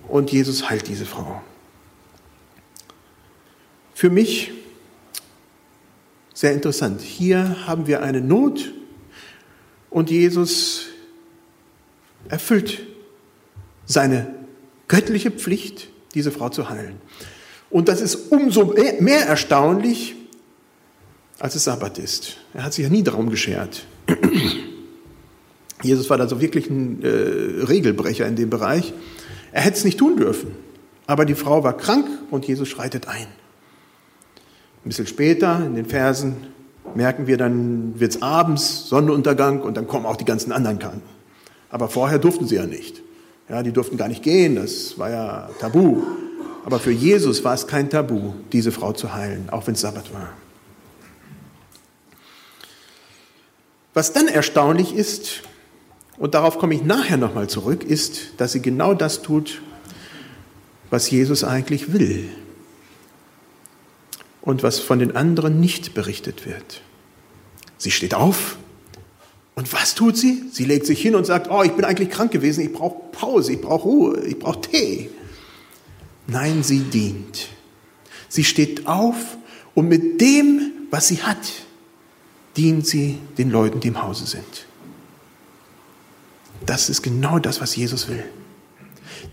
und 0.07 0.31
Jesus 0.31 0.71
heilt 0.71 0.87
diese 0.87 1.05
Frau. 1.05 1.43
Für 3.93 4.09
mich 4.09 4.51
sehr 6.33 6.53
interessant. 6.53 7.01
Hier 7.01 7.67
haben 7.67 7.85
wir 7.85 8.01
eine 8.01 8.19
Not 8.19 8.73
und 9.91 10.09
Jesus 10.09 10.87
erfüllt 12.27 12.81
seine 13.85 14.33
göttliche 14.87 15.29
Pflicht, 15.29 15.89
diese 16.15 16.31
Frau 16.31 16.49
zu 16.49 16.71
heilen. 16.71 16.99
Und 17.69 17.87
das 17.87 18.01
ist 18.01 18.31
umso 18.31 18.73
mehr 18.99 19.27
erstaunlich, 19.27 20.15
als 21.43 21.55
es 21.55 21.65
Sabbat 21.65 21.97
ist. 21.97 22.37
Er 22.53 22.63
hat 22.63 22.73
sich 22.73 22.83
ja 22.83 22.89
nie 22.89 23.03
darum 23.03 23.29
geschert. 23.29 23.85
Jesus 25.83 26.09
war 26.09 26.17
also 26.17 26.39
wirklich 26.39 26.69
ein 26.69 27.03
äh, 27.03 27.65
Regelbrecher 27.65 28.25
in 28.25 28.37
dem 28.37 28.49
Bereich. 28.49 28.93
Er 29.51 29.63
hätte 29.63 29.75
es 29.75 29.83
nicht 29.83 29.99
tun 29.99 30.15
dürfen. 30.15 30.55
Aber 31.05 31.25
die 31.25 31.35
Frau 31.35 31.65
war 31.65 31.75
krank 31.75 32.05
und 32.31 32.47
Jesus 32.47 32.69
schreitet 32.69 33.09
ein. 33.09 33.27
Ein 34.85 34.85
bisschen 34.85 35.05
später 35.05 35.61
in 35.65 35.75
den 35.75 35.85
Versen 35.85 36.47
merken 36.95 37.27
wir, 37.27 37.35
dann 37.35 37.99
wird 37.99 38.15
es 38.15 38.21
abends, 38.21 38.87
Sonnenuntergang 38.87 39.63
und 39.63 39.75
dann 39.75 39.85
kommen 39.85 40.05
auch 40.05 40.15
die 40.15 40.23
ganzen 40.23 40.53
anderen 40.53 40.79
Kranken. 40.79 41.09
Aber 41.69 41.89
vorher 41.89 42.19
durften 42.19 42.47
sie 42.47 42.55
ja 42.55 42.65
nicht. 42.65 43.01
Ja, 43.49 43.63
die 43.63 43.73
durften 43.73 43.97
gar 43.97 44.07
nicht 44.07 44.23
gehen, 44.23 44.55
das 44.55 44.97
war 44.97 45.09
ja 45.09 45.49
tabu. 45.59 46.03
Aber 46.63 46.79
für 46.79 46.91
Jesus 46.91 47.43
war 47.43 47.53
es 47.53 47.67
kein 47.67 47.89
Tabu, 47.89 48.31
diese 48.53 48.71
Frau 48.71 48.93
zu 48.93 49.13
heilen, 49.13 49.49
auch 49.51 49.67
wenn 49.67 49.73
es 49.73 49.81
Sabbat 49.81 50.13
war. 50.13 50.29
Was 53.93 54.13
dann 54.13 54.27
erstaunlich 54.27 54.93
ist, 54.93 55.43
und 56.17 56.33
darauf 56.35 56.57
komme 56.57 56.75
ich 56.75 56.83
nachher 56.83 57.17
nochmal 57.17 57.47
zurück, 57.49 57.83
ist, 57.83 58.33
dass 58.37 58.51
sie 58.51 58.61
genau 58.61 58.93
das 58.93 59.21
tut, 59.21 59.61
was 60.89 61.09
Jesus 61.09 61.43
eigentlich 61.43 61.93
will 61.93 62.29
und 64.41 64.61
was 64.63 64.79
von 64.79 64.99
den 64.99 65.15
anderen 65.15 65.59
nicht 65.59 65.93
berichtet 65.93 66.45
wird. 66.45 66.81
Sie 67.77 67.91
steht 67.91 68.13
auf 68.13 68.57
und 69.55 69.71
was 69.73 69.95
tut 69.95 70.17
sie? 70.17 70.43
Sie 70.51 70.65
legt 70.65 70.85
sich 70.85 71.01
hin 71.01 71.15
und 71.15 71.25
sagt, 71.25 71.49
oh, 71.49 71.63
ich 71.63 71.71
bin 71.71 71.85
eigentlich 71.85 72.09
krank 72.09 72.31
gewesen, 72.31 72.61
ich 72.63 72.73
brauche 72.73 73.11
Pause, 73.11 73.53
ich 73.53 73.61
brauche 73.61 73.83
Ruhe, 73.83 74.25
ich 74.25 74.37
brauche 74.39 74.61
Tee. 74.61 75.09
Nein, 76.27 76.63
sie 76.63 76.79
dient. 76.79 77.49
Sie 78.29 78.43
steht 78.43 78.87
auf 78.87 79.37
und 79.75 79.87
mit 79.87 80.21
dem, 80.21 80.71
was 80.89 81.07
sie 81.07 81.21
hat, 81.21 81.62
dient 82.57 82.87
sie 82.87 83.19
den 83.37 83.49
Leuten, 83.49 83.79
die 83.79 83.87
im 83.89 84.01
Hause 84.01 84.25
sind. 84.25 84.65
Das 86.65 86.89
ist 86.89 87.01
genau 87.01 87.39
das, 87.39 87.61
was 87.61 87.75
Jesus 87.75 88.07
will. 88.07 88.23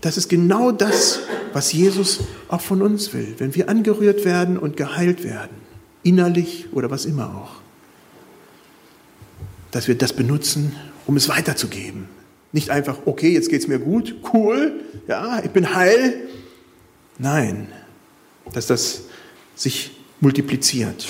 Das 0.01 0.17
ist 0.17 0.29
genau 0.29 0.71
das, 0.71 1.19
was 1.53 1.71
Jesus 1.73 2.21
auch 2.47 2.61
von 2.61 2.81
uns 2.81 3.13
will, 3.13 3.35
wenn 3.37 3.55
wir 3.55 3.69
angerührt 3.69 4.25
werden 4.25 4.57
und 4.57 4.77
geheilt 4.77 5.23
werden, 5.23 5.55
innerlich 6.03 6.67
oder 6.71 6.89
was 6.89 7.05
immer 7.05 7.35
auch. 7.35 7.61
Dass 9.71 9.87
wir 9.87 9.95
das 9.95 10.13
benutzen, 10.13 10.75
um 11.07 11.17
es 11.17 11.29
weiterzugeben. 11.29 12.09
Nicht 12.51 12.69
einfach, 12.69 12.99
okay, 13.05 13.29
jetzt 13.29 13.49
geht 13.49 13.61
es 13.61 13.67
mir 13.67 13.79
gut, 13.79 14.15
cool, 14.33 14.81
ja, 15.07 15.41
ich 15.43 15.51
bin 15.51 15.73
heil. 15.73 16.27
Nein, 17.17 17.67
dass 18.53 18.67
das 18.67 19.03
sich 19.55 19.91
multipliziert. 20.19 21.07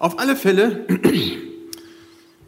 Auf 0.00 0.18
alle 0.18 0.34
Fälle 0.34 0.86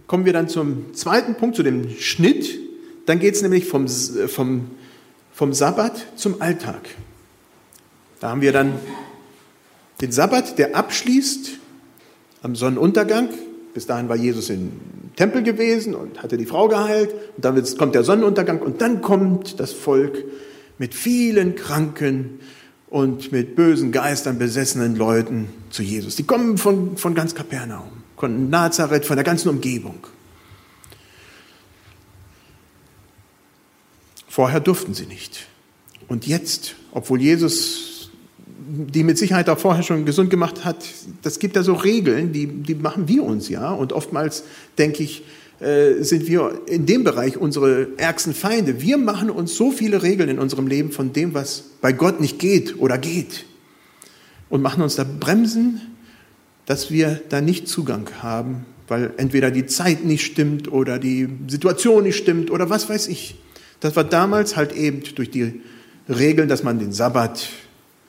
kommen 0.06 0.24
wir 0.24 0.32
dann 0.32 0.48
zum 0.48 0.94
zweiten 0.94 1.34
Punkt, 1.34 1.54
zu 1.54 1.62
dem 1.62 1.90
Schnitt. 1.90 2.58
Dann 3.04 3.18
geht 3.18 3.34
es 3.34 3.42
nämlich 3.42 3.66
vom, 3.66 3.86
vom, 3.88 4.70
vom 5.34 5.52
Sabbat 5.52 6.02
zum 6.16 6.40
Alltag. 6.40 6.80
Da 8.20 8.30
haben 8.30 8.40
wir 8.40 8.52
dann 8.52 8.72
den 10.00 10.12
Sabbat, 10.12 10.58
der 10.58 10.74
abschließt 10.74 11.50
am 12.42 12.56
Sonnenuntergang. 12.56 13.28
Bis 13.74 13.86
dahin 13.86 14.08
war 14.08 14.16
Jesus 14.16 14.48
im 14.48 14.72
Tempel 15.16 15.42
gewesen 15.42 15.94
und 15.94 16.22
hatte 16.22 16.38
die 16.38 16.46
Frau 16.46 16.68
geheilt. 16.68 17.12
Und 17.36 17.44
dann 17.44 17.62
kommt 17.76 17.94
der 17.94 18.02
Sonnenuntergang 18.02 18.62
und 18.62 18.80
dann 18.80 19.02
kommt 19.02 19.60
das 19.60 19.72
Volk 19.72 20.24
mit 20.78 20.94
vielen 20.94 21.54
Kranken 21.54 22.40
und 22.92 23.32
mit 23.32 23.56
bösen 23.56 23.90
Geistern 23.90 24.38
besessenen 24.38 24.96
Leuten 24.96 25.48
zu 25.70 25.82
Jesus. 25.82 26.16
Die 26.16 26.24
kommen 26.24 26.58
von, 26.58 26.98
von 26.98 27.14
ganz 27.14 27.34
Kapernaum, 27.34 27.88
von 28.18 28.50
Nazareth, 28.50 29.06
von 29.06 29.16
der 29.16 29.24
ganzen 29.24 29.48
Umgebung. 29.48 30.06
Vorher 34.28 34.60
durften 34.60 34.92
sie 34.92 35.06
nicht. 35.06 35.46
Und 36.06 36.26
jetzt, 36.26 36.74
obwohl 36.92 37.22
Jesus 37.22 38.10
die 38.64 39.04
mit 39.04 39.16
Sicherheit 39.16 39.48
auch 39.48 39.58
vorher 39.58 39.82
schon 39.82 40.04
gesund 40.04 40.28
gemacht 40.28 40.64
hat, 40.64 40.84
das 41.22 41.38
gibt 41.38 41.56
da 41.56 41.62
so 41.62 41.72
Regeln, 41.72 42.32
die, 42.32 42.46
die 42.46 42.74
machen 42.74 43.08
wir 43.08 43.22
uns 43.22 43.48
ja. 43.48 43.70
Und 43.70 43.94
oftmals, 43.94 44.44
denke 44.76 45.02
ich, 45.02 45.24
äh, 45.62 46.02
sind 46.02 46.26
wir 46.26 46.62
in 46.66 46.86
dem 46.86 47.04
Bereich 47.04 47.36
unsere 47.36 47.96
ärgsten 47.96 48.34
Feinde. 48.34 48.82
Wir 48.82 48.98
machen 48.98 49.30
uns 49.30 49.54
so 49.54 49.70
viele 49.70 50.02
Regeln 50.02 50.28
in 50.28 50.40
unserem 50.40 50.66
Leben 50.66 50.90
von 50.90 51.12
dem, 51.12 51.34
was 51.34 51.64
bei 51.80 51.92
Gott 51.92 52.20
nicht 52.20 52.40
geht 52.40 52.80
oder 52.80 52.98
geht. 52.98 53.44
Und 54.48 54.60
machen 54.60 54.82
uns 54.82 54.96
da 54.96 55.04
Bremsen, 55.04 55.80
dass 56.66 56.90
wir 56.90 57.20
da 57.28 57.40
nicht 57.40 57.68
Zugang 57.68 58.08
haben, 58.22 58.66
weil 58.88 59.12
entweder 59.18 59.52
die 59.52 59.66
Zeit 59.66 60.04
nicht 60.04 60.26
stimmt 60.26 60.70
oder 60.70 60.98
die 60.98 61.28
Situation 61.46 62.02
nicht 62.02 62.16
stimmt 62.16 62.50
oder 62.50 62.68
was 62.68 62.88
weiß 62.88 63.06
ich. 63.06 63.36
Das 63.78 63.94
war 63.94 64.04
damals 64.04 64.56
halt 64.56 64.72
eben 64.72 65.02
durch 65.14 65.30
die 65.30 65.60
Regeln, 66.08 66.48
dass 66.48 66.64
man 66.64 66.80
den 66.80 66.92
Sabbat, 66.92 67.48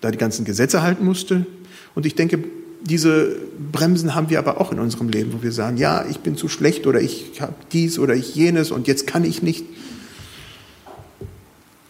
da 0.02 0.10
die 0.10 0.18
ganzen 0.18 0.44
Gesetze 0.44 0.82
halten 0.82 1.06
musste. 1.06 1.46
Und 1.94 2.06
ich 2.08 2.16
denke, 2.16 2.44
diese 2.84 3.38
Bremsen 3.72 4.14
haben 4.14 4.30
wir 4.30 4.40
aber 4.40 4.60
auch 4.60 4.72
in 4.74 4.80
unserem 4.80 5.08
Leben, 5.08 5.34
wo 5.34 5.42
wir 5.42 5.54
sagen, 5.54 5.78
ja, 5.78 6.06
ich 6.10 6.20
bin 6.20 6.36
zu 6.36 6.50
schlecht 6.50 6.86
oder 6.86 7.02
ich 7.02 7.40
habe 7.40 7.56
dies 7.72 7.98
oder 7.98 8.14
ich 8.14 8.36
jenes 8.36 8.72
und 8.72 8.88
jetzt 8.88 9.08
kann 9.08 9.24
ich 9.24 9.42
nicht. 9.42 9.66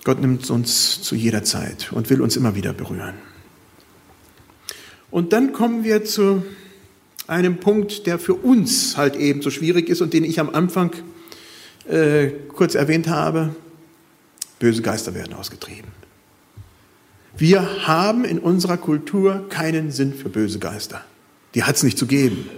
Gott 0.04 0.22
nimmt 0.22 0.48
uns 0.50 1.02
zu 1.02 1.16
jeder 1.16 1.44
Zeit 1.44 1.92
und 1.92 2.10
will 2.10 2.22
uns 2.22 2.36
immer 2.36 2.56
wieder 2.56 2.74
berühren. 2.74 3.16
Und 5.10 5.34
dann 5.34 5.52
kommen 5.52 5.84
wir 5.84 6.06
zu 6.06 6.44
einem 7.26 7.58
Punkt, 7.58 8.06
der 8.06 8.20
für 8.20 8.36
uns 8.36 8.96
halt 8.96 9.16
eben 9.16 9.42
so 9.42 9.50
schwierig 9.50 9.90
ist 9.90 10.02
und 10.02 10.14
den 10.14 10.24
ich 10.24 10.40
am 10.40 10.50
Anfang 10.50 10.92
äh, 11.88 12.28
kurz 12.50 12.76
erwähnt 12.76 13.08
habe. 13.08 13.56
Böse 14.60 14.82
Geister 14.82 15.16
werden 15.16 15.34
ausgetrieben. 15.34 15.92
Wir 17.36 17.88
haben 17.88 18.26
in 18.26 18.38
unserer 18.38 18.78
Kultur 18.78 19.48
keinen 19.50 19.92
Sinn 19.92 20.14
für 20.14 20.30
böse 20.30 20.60
Geister. 20.60 21.02
Die 21.56 21.64
hat 21.64 21.76
es 21.76 21.84
nicht 21.84 21.98
zu 21.98 22.06
geben. 22.06 22.50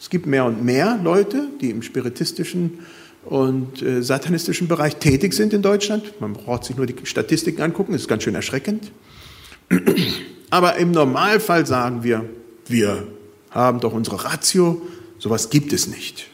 Es 0.00 0.10
gibt 0.10 0.26
mehr 0.26 0.44
und 0.44 0.64
mehr 0.64 0.98
Leute, 1.02 1.48
die 1.60 1.70
im 1.70 1.82
spiritistischen 1.82 2.80
und 3.24 3.80
äh, 3.80 4.02
satanistischen 4.02 4.68
Bereich 4.68 4.96
tätig 4.96 5.34
sind 5.34 5.52
in 5.52 5.62
Deutschland. 5.62 6.20
Man 6.20 6.34
braucht 6.34 6.64
sich 6.64 6.76
nur 6.76 6.86
die 6.86 6.94
Statistiken 7.04 7.62
angucken, 7.62 7.92
das 7.92 8.02
ist 8.02 8.08
ganz 8.08 8.22
schön 8.22 8.34
erschreckend. 8.34 8.92
Aber 10.50 10.76
im 10.76 10.90
Normalfall 10.90 11.64
sagen 11.66 12.02
wir, 12.02 12.28
wir 12.66 13.06
haben 13.50 13.80
doch 13.80 13.92
unsere 13.92 14.24
Ratio, 14.24 14.82
sowas 15.18 15.48
gibt 15.48 15.72
es 15.72 15.86
nicht. 15.86 16.28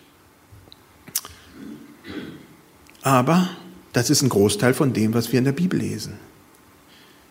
Aber 3.03 3.49
das 3.93 4.11
ist 4.11 4.23
ein 4.23 4.29
Großteil 4.29 4.75
von 4.75 4.93
dem, 4.93 5.15
was 5.15 5.33
wir 5.33 5.39
in 5.39 5.45
der 5.45 5.53
Bibel 5.53 5.79
lesen. 5.79 6.15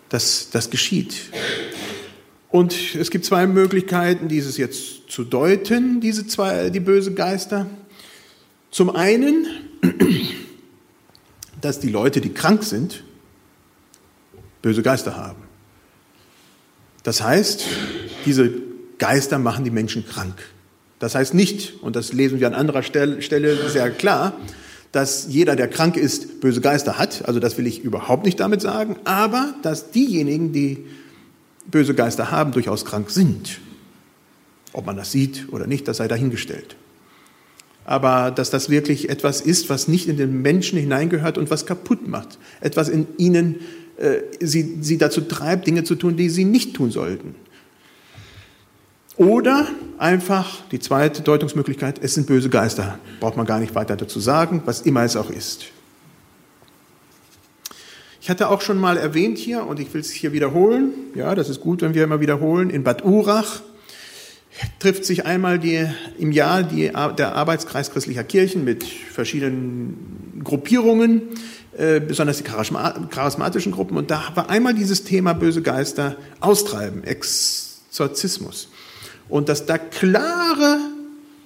Das, 0.09 0.49
das 0.51 0.69
geschieht. 0.69 1.31
Und 2.49 2.95
es 2.95 3.11
gibt 3.11 3.25
zwei 3.25 3.45
Möglichkeiten, 3.45 4.27
dieses 4.27 4.57
jetzt 4.57 5.09
zu 5.11 5.23
deuten, 5.23 6.01
diese 6.01 6.25
zwei, 6.25 6.69
die 6.69 6.79
böse 6.79 7.13
Geister. 7.13 7.67
Zum 8.71 8.95
einen, 8.95 9.45
dass 11.61 11.79
die 11.79 11.89
Leute, 11.89 12.21
die 12.21 12.29
krank 12.29 12.63
sind, 12.63 13.03
böse 14.61 14.81
Geister 14.81 15.15
haben. 15.15 15.43
Das 17.03 17.21
heißt, 17.21 17.65
diese 18.25 18.51
Geister 18.97 19.39
machen 19.39 19.63
die 19.63 19.71
Menschen 19.71 20.05
krank. 20.05 20.35
Das 20.99 21.15
heißt 21.15 21.33
nicht, 21.33 21.81
und 21.81 21.95
das 21.95 22.11
lesen 22.13 22.39
wir 22.39 22.47
an 22.47 22.53
anderer 22.53 22.83
Stelle 22.83 23.69
sehr 23.69 23.89
klar, 23.91 24.33
dass 24.91 25.27
jeder, 25.29 25.55
der 25.55 25.67
krank 25.67 25.97
ist, 25.97 26.41
böse 26.41 26.61
Geister 26.61 26.97
hat. 26.97 27.27
Also 27.27 27.39
das 27.39 27.57
will 27.57 27.67
ich 27.67 27.83
überhaupt 27.83 28.25
nicht 28.25 28.39
damit 28.39 28.61
sagen. 28.61 28.95
Aber 29.03 29.53
dass 29.61 29.91
diejenigen, 29.91 30.51
die 30.51 30.85
böse 31.69 31.93
Geister 31.93 32.31
haben, 32.31 32.51
durchaus 32.51 32.85
krank 32.85 33.11
sind. 33.11 33.59
Ob 34.73 34.85
man 34.85 34.97
das 34.97 35.11
sieht 35.11 35.47
oder 35.51 35.67
nicht, 35.67 35.87
das 35.87 35.97
sei 35.97 36.07
dahingestellt. 36.07 36.75
Aber 37.85 38.31
dass 38.31 38.49
das 38.49 38.69
wirklich 38.69 39.09
etwas 39.09 39.41
ist, 39.41 39.69
was 39.69 39.87
nicht 39.87 40.07
in 40.07 40.17
den 40.17 40.41
Menschen 40.41 40.77
hineingehört 40.79 41.37
und 41.37 41.49
was 41.49 41.65
kaputt 41.65 42.07
macht. 42.07 42.37
Etwas 42.61 42.89
in 42.89 43.07
ihnen 43.17 43.61
äh, 43.97 44.21
sie, 44.39 44.77
sie 44.81 44.97
dazu 44.97 45.21
treibt, 45.21 45.67
Dinge 45.67 45.83
zu 45.83 45.95
tun, 45.95 46.15
die 46.15 46.29
sie 46.29 46.45
nicht 46.45 46.75
tun 46.75 46.91
sollten. 46.91 47.35
Oder 49.19 49.67
einfach 49.97 50.61
die 50.71 50.79
zweite 50.79 51.21
Deutungsmöglichkeit, 51.21 51.99
es 52.01 52.13
sind 52.13 52.25
böse 52.25 52.49
Geister. 52.49 52.99
Braucht 53.19 53.35
man 53.35 53.45
gar 53.45 53.59
nicht 53.59 53.75
weiter 53.75 53.97
dazu 53.97 54.21
sagen, 54.21 54.61
was 54.63 54.79
immer 54.79 55.03
es 55.03 55.17
auch 55.17 55.29
ist. 55.29 55.65
Ich 58.21 58.29
hatte 58.29 58.47
auch 58.47 58.61
schon 58.61 58.77
mal 58.77 58.95
erwähnt 58.95 59.37
hier, 59.37 59.67
und 59.67 59.77
ich 59.81 59.93
will 59.93 59.99
es 59.99 60.09
hier 60.09 60.31
wiederholen, 60.31 60.93
ja, 61.15 61.35
das 61.35 61.49
ist 61.49 61.59
gut, 61.59 61.81
wenn 61.81 61.93
wir 61.93 62.05
immer 62.05 62.21
wiederholen, 62.21 62.69
in 62.69 62.85
Bad 62.85 63.03
Urach 63.03 63.59
trifft 64.79 65.03
sich 65.03 65.25
einmal 65.25 65.59
die, 65.59 65.85
im 66.17 66.31
Jahr 66.31 66.63
die, 66.63 66.89
der 67.17 67.35
Arbeitskreis 67.35 67.91
christlicher 67.91 68.23
Kirchen 68.23 68.63
mit 68.63 68.85
verschiedenen 68.85 70.41
Gruppierungen, 70.45 71.23
äh, 71.77 71.99
besonders 71.99 72.37
die 72.37 72.43
charismatischen 72.43 73.73
Gruppen. 73.73 73.97
Und 73.97 74.11
da 74.11 74.31
war 74.35 74.49
einmal 74.49 74.73
dieses 74.73 75.03
Thema 75.03 75.33
böse 75.33 75.61
Geister 75.61 76.15
austreiben, 76.39 77.03
Exorzismus. 77.03 78.69
Und 79.29 79.47
dass 79.47 79.65
da 79.65 79.77
klare 79.77 80.79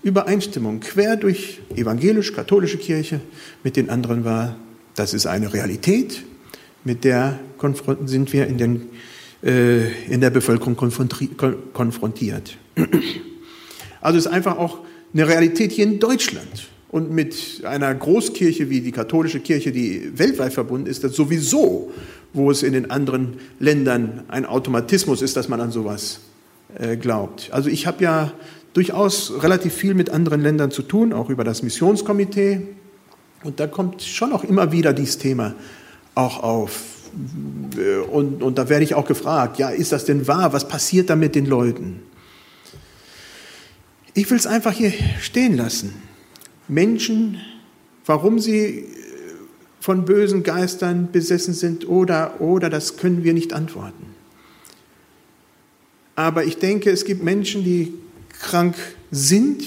Übereinstimmung 0.02 0.80
quer 0.80 1.16
durch 1.18 1.60
evangelisch-katholische 1.76 2.78
Kirche 2.78 3.20
mit 3.64 3.76
den 3.76 3.90
anderen 3.90 4.26
war, 4.26 4.56
das 4.96 5.14
ist 5.14 5.26
eine 5.26 5.54
Realität, 5.54 6.24
mit 6.84 7.04
der 7.04 7.40
sind 8.06 8.34
wir 8.34 8.48
in, 8.48 8.58
den, 8.58 8.90
äh, 9.44 9.88
in 10.06 10.22
der 10.22 10.30
Bevölkerung 10.30 10.76
konfrontiert. 10.76 12.58
Also 14.02 14.18
ist 14.18 14.28
einfach 14.28 14.58
auch 14.58 14.80
eine 15.14 15.26
Realität 15.26 15.72
hier 15.72 15.86
in 15.86 16.00
Deutschland. 16.00 16.70
Und 16.90 17.10
mit 17.10 17.62
einer 17.64 17.96
Großkirche 17.96 18.70
wie 18.70 18.82
die 18.82 18.92
katholische 18.92 19.40
Kirche, 19.40 19.72
die 19.72 20.12
weltweit 20.20 20.54
verbunden 20.54 20.88
ist, 20.88 21.04
das 21.04 21.16
sowieso, 21.16 21.92
wo 22.34 22.52
es 22.52 22.64
in 22.64 22.74
den 22.74 22.92
anderen 22.92 23.38
Ländern 23.60 24.24
ein 24.28 24.46
Automatismus 24.46 25.22
ist, 25.22 25.38
dass 25.38 25.48
man 25.48 25.62
an 25.62 25.72
sowas 25.72 26.20
glaubt. 27.00 27.50
Also 27.52 27.70
ich 27.70 27.88
habe 27.88 28.04
ja 28.04 28.34
durchaus 28.74 29.44
relativ 29.44 29.74
viel 29.74 29.94
mit 29.94 30.10
anderen 30.10 30.42
Ländern 30.42 30.72
zu 30.72 30.82
tun, 30.82 31.14
auch 31.14 31.30
über 31.30 31.44
das 31.44 31.64
Missionskomitee. 31.64 32.62
Und 33.44 33.60
da 33.60 33.68
kommt 33.68 34.02
schon 34.02 34.34
auch 34.34 34.44
immer 34.44 34.72
wieder 34.72 34.94
dieses 34.94 35.18
Thema 35.18 35.54
auch 36.16 36.42
auf. 36.42 36.82
Und, 38.12 38.42
und 38.42 38.58
da 38.58 38.70
werde 38.70 38.84
ich 38.84 38.96
auch 38.96 39.06
gefragt, 39.06 39.60
ja, 39.60 39.70
ist 39.70 39.92
das 39.92 40.06
denn 40.06 40.28
wahr? 40.28 40.54
Was 40.54 40.68
passiert 40.68 41.10
da 41.10 41.16
mit 41.16 41.36
den 41.36 41.46
Leuten? 41.46 42.02
Ich 44.16 44.30
will 44.30 44.38
es 44.38 44.48
einfach 44.48 44.74
hier 44.74 44.94
stehen 45.20 45.56
lassen. 45.56 45.94
Menschen, 46.68 47.40
warum 48.06 48.40
sie 48.40 48.86
von 49.80 50.06
bösen 50.06 50.44
Geistern 50.44 51.10
besessen 51.12 51.54
sind 51.54 51.88
oder, 51.88 52.40
oder, 52.40 52.70
das 52.70 52.98
können 52.98 53.24
wir 53.24 53.34
nicht 53.34 53.54
antworten. 53.54 54.13
Aber 56.16 56.44
ich 56.44 56.58
denke, 56.58 56.92
es 56.92 57.06
gibt 57.06 57.24
Menschen, 57.24 57.64
die 57.64 57.94
krank 58.40 58.76
sind 59.12 59.64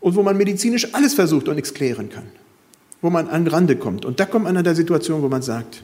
und 0.00 0.14
wo 0.14 0.22
man 0.22 0.36
medizinisch 0.36 0.94
alles 0.94 1.14
versucht 1.14 1.48
und 1.48 1.56
nichts 1.56 1.74
klären 1.74 2.08
kann 2.08 2.26
wo 3.02 3.10
man 3.10 3.28
an 3.28 3.46
Rande 3.46 3.76
kommt. 3.76 4.04
Und 4.06 4.18
da 4.20 4.24
kommt 4.24 4.44
man 4.44 4.56
an 4.56 4.64
der 4.64 4.76
Situation, 4.76 5.20
wo 5.20 5.28
man 5.28 5.42
sagt, 5.42 5.82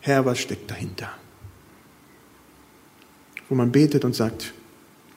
Herr, 0.00 0.24
was 0.24 0.38
steckt 0.38 0.70
dahinter? 0.70 1.10
Wo 3.48 3.54
man 3.56 3.72
betet 3.72 4.04
und 4.04 4.14
sagt, 4.14 4.54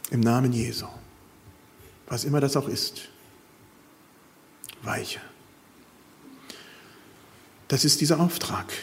im 0.10 0.19
Namen 0.19 0.52
Jesu, 0.52 0.88
was 2.08 2.26
immer 2.26 2.41
das 2.41 2.58
auch 2.58 2.67
ist, 2.67 3.04
weiche. 4.82 5.19
Das 7.67 7.86
ist 7.86 8.02
dieser 8.02 8.19
Auftrag. 8.19 8.74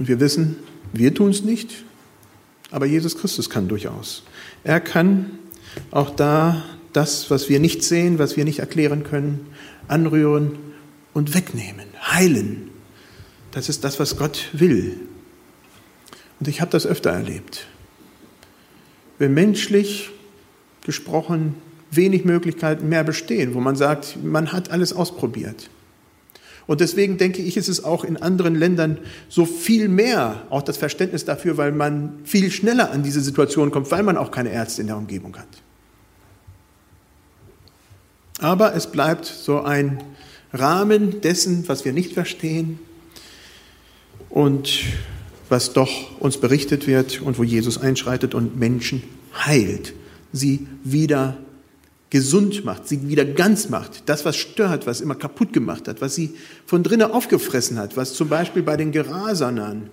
Und 0.00 0.08
wir 0.08 0.18
wissen, 0.18 0.56
wir 0.94 1.12
tun 1.12 1.28
es 1.28 1.42
nicht, 1.42 1.84
aber 2.70 2.86
Jesus 2.86 3.18
Christus 3.18 3.50
kann 3.50 3.68
durchaus. 3.68 4.22
Er 4.64 4.80
kann 4.80 5.38
auch 5.90 6.08
da 6.08 6.64
das, 6.94 7.30
was 7.30 7.50
wir 7.50 7.60
nicht 7.60 7.82
sehen, 7.82 8.18
was 8.18 8.34
wir 8.34 8.46
nicht 8.46 8.60
erklären 8.60 9.04
können, 9.04 9.46
anrühren 9.88 10.52
und 11.12 11.34
wegnehmen, 11.34 11.84
heilen. 12.00 12.70
Das 13.50 13.68
ist 13.68 13.84
das, 13.84 14.00
was 14.00 14.16
Gott 14.16 14.48
will. 14.54 14.98
Und 16.38 16.48
ich 16.48 16.62
habe 16.62 16.70
das 16.70 16.86
öfter 16.86 17.10
erlebt. 17.10 17.66
Wenn 19.18 19.34
menschlich 19.34 20.08
gesprochen 20.86 21.56
wenig 21.90 22.24
Möglichkeiten 22.24 22.88
mehr 22.88 23.04
bestehen, 23.04 23.52
wo 23.52 23.60
man 23.60 23.76
sagt, 23.76 24.16
man 24.24 24.50
hat 24.50 24.70
alles 24.70 24.94
ausprobiert. 24.94 25.68
Und 26.66 26.80
deswegen 26.80 27.18
denke 27.18 27.42
ich, 27.42 27.56
ist 27.56 27.68
es 27.68 27.82
auch 27.82 28.04
in 28.04 28.16
anderen 28.16 28.54
Ländern 28.54 28.98
so 29.28 29.44
viel 29.44 29.88
mehr, 29.88 30.42
auch 30.50 30.62
das 30.62 30.76
Verständnis 30.76 31.24
dafür, 31.24 31.56
weil 31.56 31.72
man 31.72 32.20
viel 32.24 32.50
schneller 32.50 32.90
an 32.92 33.02
diese 33.02 33.20
Situation 33.20 33.70
kommt, 33.70 33.90
weil 33.90 34.02
man 34.02 34.16
auch 34.16 34.30
keine 34.30 34.52
Ärzte 34.52 34.82
in 34.82 34.86
der 34.86 34.96
Umgebung 34.96 35.36
hat. 35.36 35.48
Aber 38.38 38.74
es 38.74 38.86
bleibt 38.86 39.26
so 39.26 39.60
ein 39.60 40.02
Rahmen 40.52 41.20
dessen, 41.20 41.68
was 41.68 41.84
wir 41.84 41.92
nicht 41.92 42.12
verstehen 42.12 42.78
und 44.30 44.80
was 45.48 45.72
doch 45.72 46.20
uns 46.20 46.38
berichtet 46.38 46.86
wird 46.86 47.20
und 47.20 47.38
wo 47.38 47.44
Jesus 47.44 47.78
einschreitet 47.78 48.34
und 48.34 48.58
Menschen 48.58 49.02
heilt, 49.34 49.92
sie 50.32 50.66
wieder 50.84 51.36
gesund 52.10 52.64
macht, 52.64 52.88
sie 52.88 53.08
wieder 53.08 53.24
ganz 53.24 53.68
macht. 53.68 54.02
Das, 54.06 54.24
was 54.24 54.36
stört, 54.36 54.86
was 54.86 55.00
immer 55.00 55.14
kaputt 55.14 55.52
gemacht 55.52 55.88
hat, 55.88 56.00
was 56.00 56.14
sie 56.14 56.34
von 56.66 56.82
drinnen 56.82 57.10
aufgefressen 57.10 57.78
hat, 57.78 57.96
was 57.96 58.14
zum 58.14 58.28
Beispiel 58.28 58.62
bei 58.62 58.76
den 58.76 58.92
Gerasanern 58.92 59.90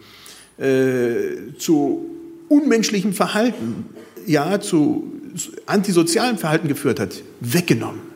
äh, 0.58 1.53
zu 1.58 2.06
unmenschlichem 2.49 3.13
Verhalten, 3.13 3.86
ja, 4.25 4.60
zu 4.60 5.12
antisozialem 5.67 6.38
Verhalten 6.38 6.67
geführt 6.67 6.99
hat, 6.99 7.21
weggenommen 7.39 8.08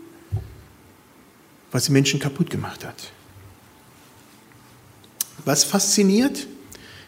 was 1.71 1.85
die 1.85 1.91
Menschen 1.91 2.19
kaputt 2.19 2.49
gemacht 2.49 2.85
hat. 2.85 3.11
Was 5.45 5.63
fasziniert, 5.63 6.47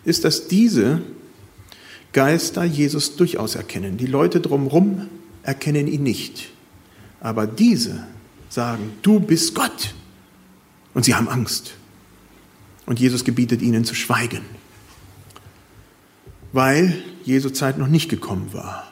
ist, 0.05 0.25
dass 0.25 0.47
diese 0.47 1.01
Geister 2.13 2.63
Jesus 2.63 3.15
durchaus 3.15 3.55
erkennen. 3.55 3.97
Die 3.97 4.05
Leute 4.05 4.41
drumherum 4.41 5.07
erkennen 5.43 5.87
ihn 5.87 6.03
nicht. 6.03 6.49
Aber 7.23 7.47
diese 7.47 8.05
sagen, 8.49 8.91
du 9.01 9.19
bist 9.19 9.55
Gott. 9.55 9.95
Und 10.93 11.05
sie 11.05 11.15
haben 11.15 11.27
Angst. 11.27 11.73
Und 12.85 12.99
Jesus 12.99 13.23
gebietet 13.23 13.61
ihnen 13.61 13.85
zu 13.85 13.95
schweigen, 13.95 14.41
weil 16.51 17.01
Jesu 17.23 17.49
Zeit 17.49 17.77
noch 17.77 17.87
nicht 17.87 18.09
gekommen 18.09 18.49
war. 18.51 18.91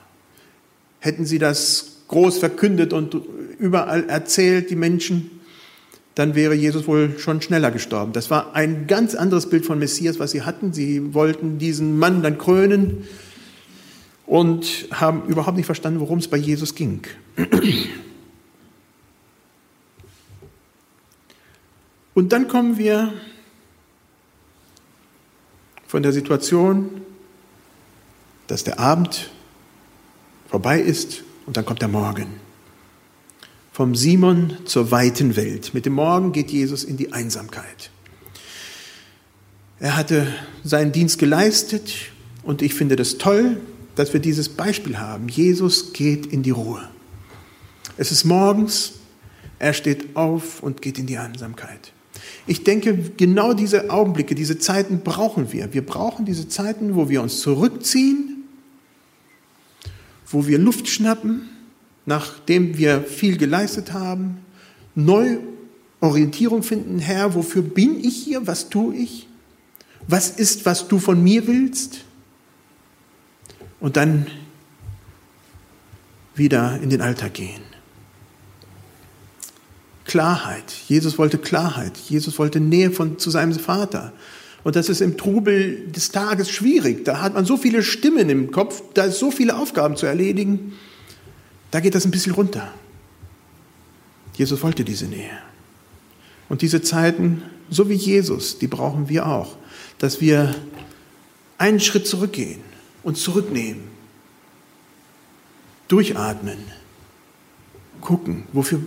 Hätten 1.00 1.26
sie 1.26 1.40
das 1.40 1.98
groß 2.08 2.38
verkündet 2.40 2.94
und 2.94 3.18
überall 3.60 4.10
erzählt, 4.10 4.70
die 4.70 4.76
Menschen, 4.76 5.30
dann 6.16 6.36
wäre 6.36 6.54
Jesus 6.54 6.88
wohl 6.88 7.20
schon 7.20 7.42
schneller 7.42 7.70
gestorben. 7.70 8.14
Das 8.14 8.30
war 8.30 8.56
ein 8.56 8.88
ganz 8.88 9.14
anderes 9.14 9.50
Bild 9.50 9.66
von 9.66 9.78
Messias, 9.78 10.20
was 10.20 10.32
sie 10.32 10.44
hatten. 10.44 10.74
Sie 10.74 11.14
wollten 11.14 11.58
diesen 11.58 12.00
Mann 12.00 12.24
dann 12.24 12.38
krönen 12.38 13.06
und 14.26 14.88
haben 14.92 15.26
überhaupt 15.28 15.58
nicht 15.58 15.66
verstanden, 15.66 16.00
worum 16.00 16.20
es 16.20 16.30
bei 16.30 16.38
Jesus 16.38 16.76
ging. 16.76 17.02
Und 22.14 22.34
dann 22.34 22.48
kommen 22.48 22.78
wir 22.78 23.14
von 25.88 26.04
der 26.04 26.12
Situation, 26.12 27.02
dass 28.48 28.64
der 28.64 28.80
Abend 28.80 29.30
vorbei 30.50 30.80
ist 30.80 31.24
und 31.46 31.56
dann 31.56 31.66
kommt 31.66 31.82
der 31.82 31.88
Morgen. 31.88 32.28
Vom 33.72 33.96
Simon 33.96 34.58
zur 34.66 34.92
weiten 34.92 35.38
Welt. 35.38 35.74
Mit 35.74 35.86
dem 35.86 35.94
Morgen 35.94 36.34
geht 36.34 36.52
Jesus 36.52 36.84
in 36.84 36.98
die 36.98 37.14
Einsamkeit. 37.14 37.90
Er 39.80 39.96
hatte 39.96 40.28
seinen 40.64 40.92
Dienst 40.92 41.18
geleistet 41.18 41.94
und 42.44 42.62
ich 42.62 42.74
finde 42.74 42.98
das 42.98 43.18
toll, 43.18 43.58
dass 43.96 44.14
wir 44.14 44.20
dieses 44.20 44.50
Beispiel 44.50 44.98
haben. 44.98 45.30
Jesus 45.30 45.94
geht 45.94 46.26
in 46.26 46.44
die 46.44 46.52
Ruhe. 46.52 46.88
Es 47.98 48.12
ist 48.12 48.26
morgens, 48.26 48.94
er 49.60 49.74
steht 49.74 50.16
auf 50.16 50.62
und 50.62 50.82
geht 50.82 51.00
in 51.00 51.08
die 51.08 51.18
Einsamkeit. 51.18 51.94
Ich 52.48 52.64
denke, 52.64 52.98
genau 53.18 53.54
diese 53.54 53.90
Augenblicke, 53.90 54.36
diese 54.36 54.58
Zeiten 54.58 55.02
brauchen 55.02 55.52
wir. 55.52 55.74
Wir 55.74 55.86
brauchen 55.86 56.26
diese 56.26 56.48
Zeiten, 56.48 56.96
wo 56.96 57.08
wir 57.10 57.22
uns 57.22 57.40
zurückziehen, 57.40 58.44
wo 60.28 60.48
wir 60.48 60.58
Luft 60.58 60.88
schnappen, 60.88 61.50
nachdem 62.06 62.78
wir 62.78 63.02
viel 63.04 63.38
geleistet 63.38 63.94
haben, 63.94 64.40
neu 64.96 65.38
Orientierung 66.00 66.64
finden, 66.64 66.98
Herr, 66.98 67.36
wofür 67.36 67.62
bin 67.62 68.04
ich 68.04 68.24
hier, 68.24 68.48
was 68.48 68.70
tue 68.70 68.96
ich, 68.96 69.28
was 70.08 70.32
ist, 70.32 70.66
was 70.66 70.88
du 70.88 70.98
von 70.98 71.24
mir 71.24 71.46
willst, 71.48 72.06
und 73.80 73.98
dann 73.98 74.28
wieder 76.36 76.80
in 76.82 76.90
den 76.90 77.02
Alltag 77.02 77.34
gehen. 77.34 77.71
Klarheit. 80.12 80.74
Jesus 80.90 81.18
wollte 81.18 81.38
Klarheit. 81.38 81.96
Jesus 82.10 82.38
wollte 82.38 82.60
Nähe 82.60 82.92
von, 82.92 83.18
zu 83.18 83.30
seinem 83.30 83.54
Vater. 83.54 84.12
Und 84.62 84.76
das 84.76 84.90
ist 84.90 85.00
im 85.00 85.16
Trubel 85.16 85.88
des 85.88 86.12
Tages 86.12 86.52
schwierig. 86.52 87.06
Da 87.06 87.22
hat 87.22 87.34
man 87.34 87.46
so 87.46 87.56
viele 87.56 87.82
Stimmen 87.82 88.30
im 88.30 88.52
Kopf, 88.52 88.84
da 88.94 89.06
ist 89.06 89.20
so 89.20 89.32
viele 89.32 89.56
Aufgaben 89.56 89.96
zu 89.96 90.06
erledigen. 90.08 90.74
Da 91.72 91.80
geht 91.80 91.96
das 91.96 92.04
ein 92.04 92.12
bisschen 92.12 92.34
runter. 92.34 92.74
Jesus 94.36 94.62
wollte 94.64 94.84
diese 94.84 95.06
Nähe. 95.06 95.38
Und 96.50 96.62
diese 96.62 96.82
Zeiten, 96.82 97.44
so 97.70 97.88
wie 97.88 97.94
Jesus, 97.94 98.60
die 98.60 98.68
brauchen 98.68 99.08
wir 99.08 99.28
auch. 99.28 99.56
Dass 99.98 100.20
wir 100.20 100.54
einen 101.58 101.80
Schritt 101.80 102.06
zurückgehen 102.06 102.60
und 103.02 103.18
zurücknehmen. 103.18 103.84
Durchatmen. 105.88 106.81
Gucken, 108.02 108.44
wofür 108.52 108.80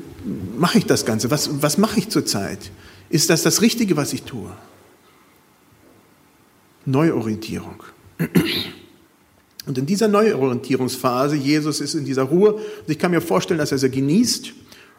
mache 0.58 0.78
ich 0.78 0.86
das 0.86 1.06
Ganze? 1.06 1.30
Was, 1.30 1.62
was 1.62 1.78
mache 1.78 1.98
ich 1.98 2.08
zurzeit? 2.10 2.70
Ist 3.08 3.30
das 3.30 3.42
das 3.42 3.62
Richtige, 3.62 3.96
was 3.96 4.12
ich 4.12 4.24
tue? 4.24 4.50
Neuorientierung. 6.84 7.82
Und 9.66 9.78
in 9.78 9.86
dieser 9.86 10.08
Neuorientierungsphase, 10.08 11.36
Jesus 11.36 11.80
ist 11.80 11.94
in 11.94 12.04
dieser 12.04 12.24
Ruhe, 12.24 12.54
und 12.54 12.88
ich 12.88 12.98
kann 12.98 13.10
mir 13.10 13.20
vorstellen, 13.20 13.58
dass 13.58 13.72
er 13.72 13.78
sie 13.78 13.90
genießt 13.90 14.52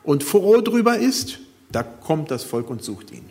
und 0.03 0.23
froh 0.23 0.61
drüber 0.61 0.97
ist, 0.97 1.39
da 1.71 1.83
kommt 1.83 2.31
das 2.31 2.43
Volk 2.43 2.69
und 2.69 2.83
sucht 2.83 3.11
ihn. 3.11 3.25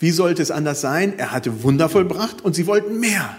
Wie 0.00 0.10
sollte 0.10 0.42
es 0.42 0.50
anders 0.50 0.80
sein? 0.80 1.18
Er 1.18 1.32
hatte 1.32 1.62
Wunder 1.62 1.88
vollbracht 1.88 2.44
und 2.44 2.54
sie 2.54 2.66
wollten 2.66 2.98
mehr. 3.00 3.36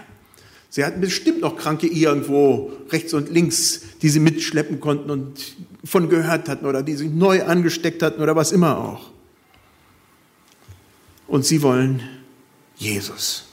Sie 0.70 0.84
hatten 0.84 1.00
bestimmt 1.00 1.40
noch 1.40 1.56
Kranke 1.56 1.88
irgendwo 1.88 2.72
rechts 2.90 3.12
und 3.12 3.28
links, 3.28 3.80
die 4.02 4.08
sie 4.08 4.20
mitschleppen 4.20 4.80
konnten 4.80 5.10
und 5.10 5.56
von 5.84 6.08
gehört 6.08 6.48
hatten 6.48 6.64
oder 6.64 6.84
die 6.84 6.94
sich 6.94 7.10
neu 7.10 7.42
angesteckt 7.42 8.02
hatten 8.02 8.22
oder 8.22 8.36
was 8.36 8.52
immer 8.52 8.78
auch. 8.78 9.10
Und 11.26 11.44
sie 11.44 11.62
wollen 11.62 12.02
Jesus. 12.76 13.46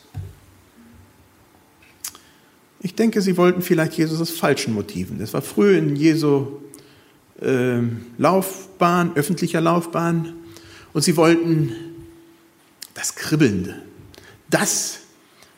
Ich 2.80 2.94
denke, 2.94 3.22
sie 3.22 3.36
wollten 3.36 3.64
vielleicht 3.64 3.94
Jesus 3.94 4.22
aus 4.22 4.30
falschen 4.30 4.76
Motiven. 4.76 5.18
Das 5.18 5.34
war 5.34 5.42
früh 5.42 5.76
in 5.76 5.96
Jesu 5.96 6.60
äh, 7.42 7.80
Laufbahn, 8.20 9.16
öffentlicher 9.16 9.62
Laufbahn. 9.62 10.34
Und 10.94 11.02
sie 11.02 11.18
wollten 11.18 11.72
das 12.94 13.16
Kribbelnde, 13.16 13.82
das, 14.50 15.00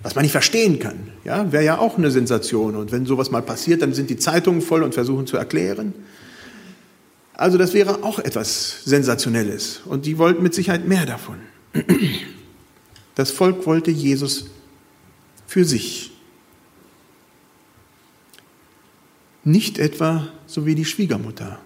was 0.02 0.16
man 0.16 0.24
nicht 0.24 0.32
verstehen 0.32 0.80
kann. 0.80 1.12
Ja, 1.26 1.52
wäre 1.52 1.64
ja 1.64 1.78
auch 1.78 1.98
eine 1.98 2.12
Sensation. 2.12 2.76
Und 2.76 2.92
wenn 2.92 3.06
sowas 3.06 3.32
mal 3.32 3.42
passiert, 3.42 3.82
dann 3.82 3.94
sind 3.94 4.10
die 4.10 4.18
Zeitungen 4.18 4.62
voll 4.62 4.84
und 4.84 4.94
versuchen 4.94 5.28
zu 5.28 5.38
erklären. 5.38 5.94
Also 7.34 7.58
das 7.58 7.74
wäre 7.74 8.04
auch 8.04 8.20
etwas 8.20 8.84
Sensationelles. 8.86 9.82
Und 9.86 10.06
die 10.06 10.18
wollten 10.18 10.44
mit 10.44 10.54
Sicherheit 10.54 10.88
mehr 10.88 11.06
davon. 11.06 11.38
Das 13.16 13.32
Volk 13.32 13.66
wollte 13.66 13.92
Jesus 13.92 14.48
für 15.48 15.66
sich. 15.66 16.12
Nicht 19.44 19.80
etwa 19.80 20.28
so 20.46 20.66
wie 20.66 20.76
die 20.76 20.86
Schwiegermutter, 20.86 21.60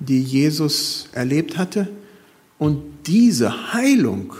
die 0.00 0.22
Jesus 0.22 1.08
erlebt 1.12 1.56
hatte 1.56 1.88
und 2.58 2.82
diese 3.06 3.72
Heilung 3.72 4.34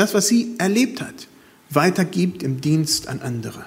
das, 0.00 0.14
was 0.14 0.28
sie 0.28 0.54
erlebt 0.56 1.02
hat, 1.02 1.28
weitergibt 1.68 2.42
im 2.42 2.62
Dienst 2.62 3.06
an 3.06 3.20
andere. 3.20 3.66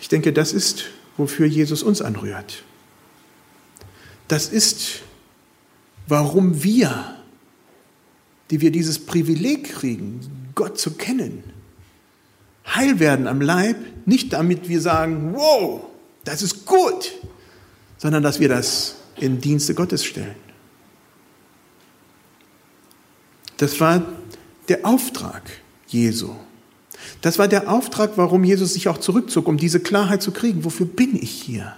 Ich 0.00 0.08
denke, 0.08 0.32
das 0.32 0.52
ist, 0.52 0.84
wofür 1.16 1.46
Jesus 1.46 1.82
uns 1.82 2.00
anrührt. 2.00 2.62
Das 4.28 4.48
ist, 4.48 5.00
warum 6.06 6.62
wir, 6.62 7.16
die 8.52 8.60
wir 8.60 8.70
dieses 8.70 9.04
Privileg 9.04 9.64
kriegen, 9.64 10.20
Gott 10.54 10.78
zu 10.78 10.92
kennen, 10.92 11.42
heil 12.68 13.00
werden 13.00 13.26
am 13.26 13.40
Leib, 13.40 13.78
nicht 14.04 14.32
damit 14.32 14.68
wir 14.68 14.80
sagen, 14.80 15.34
wow, 15.34 15.84
das 16.22 16.42
ist 16.42 16.66
gut, 16.66 17.14
sondern 17.98 18.22
dass 18.22 18.38
wir 18.38 18.48
das 18.48 18.94
in 19.16 19.40
Dienste 19.40 19.74
Gottes 19.74 20.04
stellen. 20.04 20.45
Das 23.56 23.80
war 23.80 24.02
der 24.68 24.84
Auftrag 24.84 25.42
Jesu. 25.86 26.30
Das 27.20 27.38
war 27.38 27.48
der 27.48 27.70
Auftrag, 27.70 28.12
warum 28.16 28.44
Jesus 28.44 28.74
sich 28.74 28.88
auch 28.88 28.98
zurückzog, 28.98 29.48
um 29.48 29.56
diese 29.56 29.80
Klarheit 29.80 30.22
zu 30.22 30.32
kriegen. 30.32 30.64
Wofür 30.64 30.86
bin 30.86 31.16
ich 31.16 31.30
hier? 31.30 31.74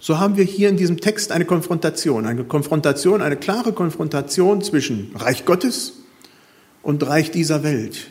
So 0.00 0.18
haben 0.18 0.36
wir 0.36 0.44
hier 0.44 0.68
in 0.68 0.76
diesem 0.76 1.00
Text 1.00 1.32
eine 1.32 1.44
Konfrontation, 1.44 2.24
eine 2.24 2.44
Konfrontation, 2.44 3.20
eine 3.20 3.36
klare 3.36 3.72
Konfrontation 3.72 4.62
zwischen 4.62 5.10
Reich 5.14 5.44
Gottes 5.44 5.94
und 6.82 7.04
Reich 7.06 7.30
dieser 7.30 7.62
Welt. 7.62 8.08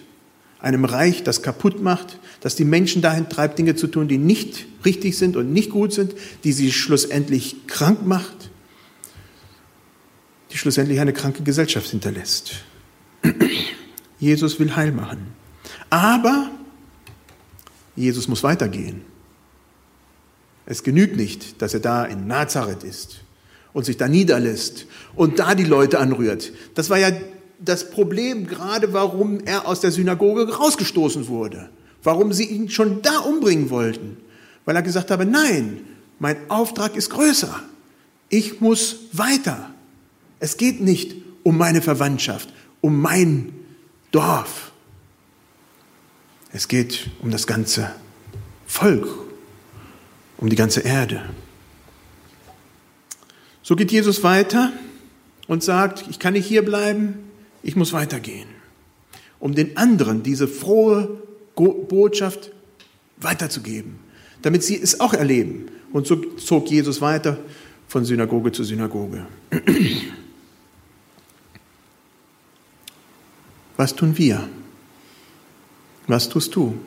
Einem 0.59 0.85
Reich, 0.85 1.23
das 1.23 1.43
kaputt 1.43 1.81
macht, 1.81 2.19
das 2.41 2.55
die 2.55 2.65
Menschen 2.65 3.01
dahin 3.01 3.29
treibt, 3.29 3.57
Dinge 3.57 3.75
zu 3.75 3.87
tun, 3.87 4.07
die 4.07 4.17
nicht 4.17 4.65
richtig 4.85 5.17
sind 5.17 5.37
und 5.37 5.53
nicht 5.53 5.69
gut 5.69 5.93
sind, 5.93 6.13
die 6.43 6.51
sie 6.51 6.71
schlussendlich 6.71 7.67
krank 7.67 8.05
macht 8.05 8.49
die 10.51 10.57
schlussendlich 10.57 10.99
eine 10.99 11.13
kranke 11.13 11.43
Gesellschaft 11.43 11.89
hinterlässt. 11.89 12.63
Jesus 14.19 14.59
will 14.59 14.75
heil 14.75 14.91
machen. 14.91 15.27
Aber 15.89 16.49
Jesus 17.95 18.27
muss 18.27 18.43
weitergehen. 18.43 19.01
Es 20.65 20.83
genügt 20.83 21.15
nicht, 21.15 21.61
dass 21.61 21.73
er 21.73 21.79
da 21.79 22.05
in 22.05 22.27
Nazareth 22.27 22.83
ist 22.83 23.21
und 23.73 23.85
sich 23.85 23.97
da 23.97 24.07
niederlässt 24.07 24.85
und 25.15 25.39
da 25.39 25.55
die 25.55 25.63
Leute 25.63 25.99
anrührt. 25.99 26.51
Das 26.75 26.89
war 26.89 26.97
ja 26.97 27.11
das 27.59 27.89
Problem 27.89 28.47
gerade, 28.47 28.93
warum 28.93 29.39
er 29.39 29.67
aus 29.67 29.79
der 29.79 29.91
Synagoge 29.91 30.47
rausgestoßen 30.55 31.27
wurde. 31.27 31.69
Warum 32.03 32.33
sie 32.33 32.45
ihn 32.45 32.69
schon 32.69 33.01
da 33.01 33.19
umbringen 33.19 33.69
wollten. 33.69 34.17
Weil 34.65 34.75
er 34.75 34.81
gesagt 34.81 35.11
habe, 35.11 35.25
nein, 35.25 35.81
mein 36.19 36.37
Auftrag 36.49 36.95
ist 36.95 37.09
größer. 37.09 37.61
Ich 38.29 38.61
muss 38.61 38.97
weiter. 39.13 39.69
Es 40.39 40.57
geht 40.57 40.81
nicht 40.81 41.15
um 41.43 41.57
meine 41.57 41.81
Verwandtschaft, 41.81 42.49
um 42.81 43.01
mein 43.01 43.53
Dorf. 44.11 44.71
Es 46.51 46.67
geht 46.67 47.09
um 47.21 47.31
das 47.31 47.47
ganze 47.47 47.91
Volk, 48.65 49.07
um 50.37 50.49
die 50.49 50.55
ganze 50.55 50.81
Erde. 50.81 51.23
So 53.63 53.75
geht 53.75 53.91
Jesus 53.91 54.23
weiter 54.23 54.71
und 55.47 55.63
sagt, 55.63 56.05
ich 56.09 56.19
kann 56.19 56.33
nicht 56.33 56.45
hier 56.45 56.63
bleiben, 56.63 57.15
ich 57.63 57.75
muss 57.75 57.91
weitergehen, 57.91 58.47
um 59.39 59.55
den 59.55 59.75
anderen 59.77 60.23
diese 60.23 60.47
frohe 60.47 61.21
Botschaft 61.55 62.51
weiterzugeben, 63.17 63.99
damit 64.41 64.63
sie 64.63 64.79
es 64.79 64.99
auch 64.99 65.13
erleben. 65.13 65.65
Und 65.91 66.07
so 66.07 66.15
zog 66.15 66.69
Jesus 66.69 67.01
weiter 67.01 67.37
von 67.87 68.05
Synagoge 68.05 68.51
zu 68.51 68.63
Synagoge. 68.63 69.25
Was 73.77 73.95
tun 73.95 74.17
wir? 74.17 74.49
Was 76.07 76.29
tust 76.29 76.55
du? 76.55 76.77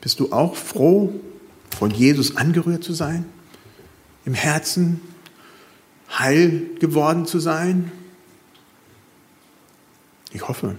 Bist 0.00 0.20
du 0.20 0.30
auch 0.30 0.54
froh, 0.54 1.12
von 1.76 1.90
Jesus 1.90 2.36
angerührt 2.36 2.84
zu 2.84 2.92
sein? 2.92 3.24
Im 4.24 4.34
Herzen 4.34 5.00
heil 6.18 6.70
geworden 6.78 7.26
zu 7.26 7.38
sein? 7.38 7.90
Ich 10.32 10.46
hoffe. 10.46 10.76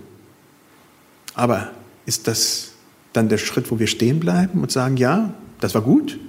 Aber 1.33 1.71
ist 2.05 2.27
das 2.27 2.71
dann 3.13 3.29
der 3.29 3.37
Schritt, 3.37 3.71
wo 3.71 3.79
wir 3.79 3.87
stehen 3.87 4.19
bleiben 4.19 4.61
und 4.61 4.71
sagen, 4.71 4.97
ja, 4.97 5.33
das 5.59 5.73
war 5.73 5.81
gut, 5.81 6.19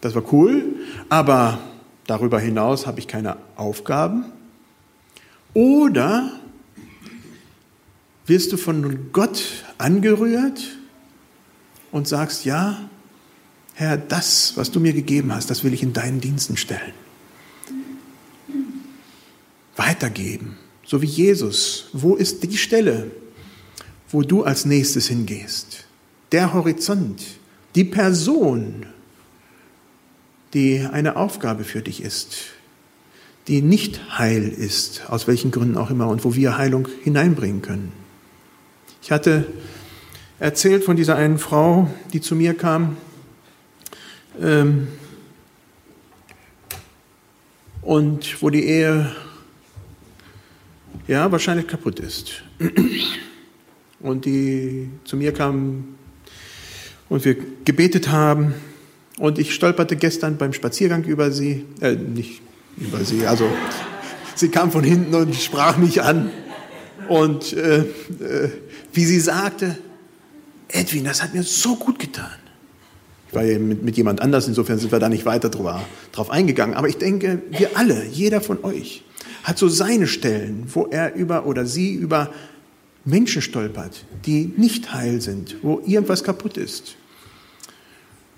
das 0.00 0.14
war 0.14 0.32
cool, 0.32 0.74
aber 1.08 1.58
darüber 2.06 2.40
hinaus 2.40 2.86
habe 2.86 2.98
ich 2.98 3.08
keine 3.08 3.36
Aufgaben? 3.56 4.26
Oder 5.52 6.32
wirst 8.26 8.52
du 8.52 8.56
von 8.56 9.12
Gott 9.12 9.42
angerührt 9.78 10.78
und 11.92 12.08
sagst, 12.08 12.44
ja, 12.44 12.88
Herr, 13.74 13.96
das, 13.96 14.52
was 14.56 14.70
du 14.70 14.80
mir 14.80 14.92
gegeben 14.92 15.34
hast, 15.34 15.50
das 15.50 15.64
will 15.64 15.74
ich 15.74 15.82
in 15.82 15.92
deinen 15.92 16.20
Diensten 16.20 16.56
stellen. 16.56 16.92
Weitergeben, 19.76 20.56
so 20.86 21.02
wie 21.02 21.06
Jesus. 21.06 21.86
Wo 21.92 22.14
ist 22.14 22.44
die 22.44 22.56
Stelle, 22.56 23.10
wo 24.10 24.22
du 24.22 24.44
als 24.44 24.64
nächstes 24.64 25.08
hingehst? 25.08 25.84
Der 26.30 26.54
Horizont, 26.54 27.22
die 27.74 27.84
Person, 27.84 28.86
die 30.54 30.86
eine 30.90 31.16
Aufgabe 31.16 31.64
für 31.64 31.82
dich 31.82 32.00
ist, 32.00 32.36
die 33.48 33.60
nicht 33.60 34.18
heil 34.18 34.48
ist, 34.48 35.10
aus 35.10 35.26
welchen 35.26 35.50
Gründen 35.50 35.76
auch 35.76 35.90
immer, 35.90 36.06
und 36.08 36.24
wo 36.24 36.36
wir 36.36 36.56
Heilung 36.56 36.88
hineinbringen 37.02 37.60
können. 37.60 38.03
Ich 39.04 39.10
hatte 39.10 39.44
erzählt 40.38 40.82
von 40.82 40.96
dieser 40.96 41.16
einen 41.16 41.36
Frau, 41.36 41.90
die 42.14 42.22
zu 42.22 42.34
mir 42.34 42.54
kam. 42.54 42.96
Ähm, 44.40 44.88
und 47.82 48.40
wo 48.40 48.48
die 48.48 48.64
Ehe 48.64 49.14
ja 51.06 51.30
wahrscheinlich 51.30 51.66
kaputt 51.66 52.00
ist. 52.00 52.44
Und 54.00 54.24
die 54.24 54.88
zu 55.04 55.18
mir 55.18 55.34
kam 55.34 55.96
und 57.10 57.26
wir 57.26 57.36
gebetet 57.66 58.08
haben. 58.08 58.54
Und 59.18 59.38
ich 59.38 59.54
stolperte 59.54 59.96
gestern 59.96 60.38
beim 60.38 60.54
Spaziergang 60.54 61.04
über 61.04 61.30
sie, 61.30 61.66
äh, 61.82 61.92
nicht 61.92 62.40
über 62.78 63.04
sie, 63.04 63.26
also 63.26 63.50
sie 64.34 64.48
kam 64.48 64.72
von 64.72 64.82
hinten 64.82 65.14
und 65.14 65.34
sprach 65.34 65.76
mich 65.76 66.02
an. 66.02 66.30
Und 67.06 67.52
äh, 67.52 67.80
äh, 67.80 68.50
wie 68.94 69.04
sie 69.04 69.20
sagte, 69.20 69.76
Edwin, 70.68 71.04
das 71.04 71.22
hat 71.22 71.34
mir 71.34 71.42
so 71.42 71.76
gut 71.76 71.98
getan. 71.98 72.30
Ich 73.28 73.34
war 73.34 73.44
ja 73.44 73.58
mit, 73.58 73.82
mit 73.82 73.96
jemand 73.96 74.22
anders, 74.22 74.46
insofern 74.46 74.78
sind 74.78 74.92
wir 74.92 75.00
da 75.00 75.08
nicht 75.08 75.26
weiter 75.26 75.48
drüber, 75.48 75.84
drauf 76.12 76.30
eingegangen. 76.30 76.74
Aber 76.76 76.88
ich 76.88 76.98
denke, 76.98 77.42
wir 77.50 77.76
alle, 77.76 78.06
jeder 78.06 78.40
von 78.40 78.64
euch, 78.64 79.04
hat 79.42 79.58
so 79.58 79.68
seine 79.68 80.06
Stellen, 80.06 80.66
wo 80.72 80.86
er 80.86 81.14
über 81.14 81.46
oder 81.46 81.66
sie 81.66 81.92
über 81.92 82.32
Menschen 83.04 83.42
stolpert, 83.42 84.04
die 84.24 84.52
nicht 84.56 84.92
heil 84.92 85.20
sind, 85.20 85.56
wo 85.62 85.82
irgendwas 85.84 86.24
kaputt 86.24 86.56
ist, 86.56 86.94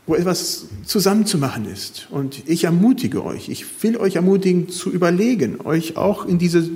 wo 0.07 0.15
etwas 0.15 0.67
zusammenzumachen 0.85 1.71
ist. 1.71 2.09
Und 2.11 2.43
ich 2.49 2.65
ermutige 2.65 3.25
euch, 3.25 3.49
ich 3.49 3.65
will 3.83 3.97
euch 3.99 4.17
ermutigen 4.17 4.69
zu 4.69 4.91
überlegen, 4.91 5.61
euch 5.63 5.97
auch 5.97 6.27
in 6.27 6.39
diese, 6.39 6.69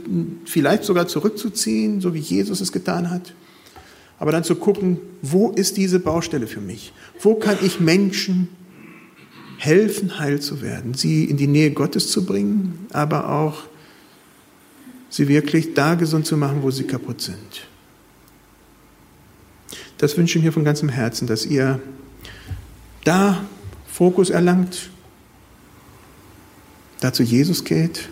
vielleicht 0.45 0.85
sogar 0.85 1.09
zurückzuziehen, 1.09 2.01
so 2.01 2.15
wie 2.15 2.21
Jesus 2.21 2.61
es 2.61 2.71
getan 2.71 3.11
hat 3.11 3.33
aber 4.21 4.31
dann 4.31 4.45
zu 4.45 4.55
gucken, 4.55 4.99
wo 5.23 5.51
ist 5.51 5.79
diese 5.79 5.99
Baustelle 5.99 6.47
für 6.47 6.61
mich? 6.61 6.93
Wo 7.21 7.35
kann 7.35 7.57
ich 7.63 7.81
Menschen 7.81 8.49
helfen, 9.57 10.19
heil 10.19 10.41
zu 10.41 10.63
werden, 10.63 10.95
sie 10.95 11.25
in 11.25 11.39
die 11.39 11.47
Nähe 11.47 11.71
Gottes 11.71 12.11
zu 12.11 12.25
bringen, 12.25 12.87
aber 12.93 13.31
auch 13.31 13.65
sie 15.09 15.27
wirklich 15.27 15.75
da 15.75 15.95
gesund 15.95 16.27
zu 16.27 16.37
machen, 16.37 16.63
wo 16.63 16.71
sie 16.71 16.85
kaputt 16.85 17.21
sind. 17.21 17.67
Das 19.99 20.17
wünsche 20.17 20.39
ich 20.39 20.45
mir 20.45 20.53
von 20.53 20.65
ganzem 20.65 20.89
Herzen, 20.89 21.27
dass 21.27 21.45
ihr 21.45 21.81
da 23.05 23.45
Fokus 23.87 24.31
erlangt, 24.31 24.91
da 27.01 27.13
zu 27.13 27.23
Jesus 27.23 27.65
geht 27.65 28.09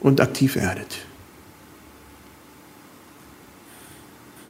und 0.00 0.20
aktiv 0.20 0.56
werdet. 0.56 1.04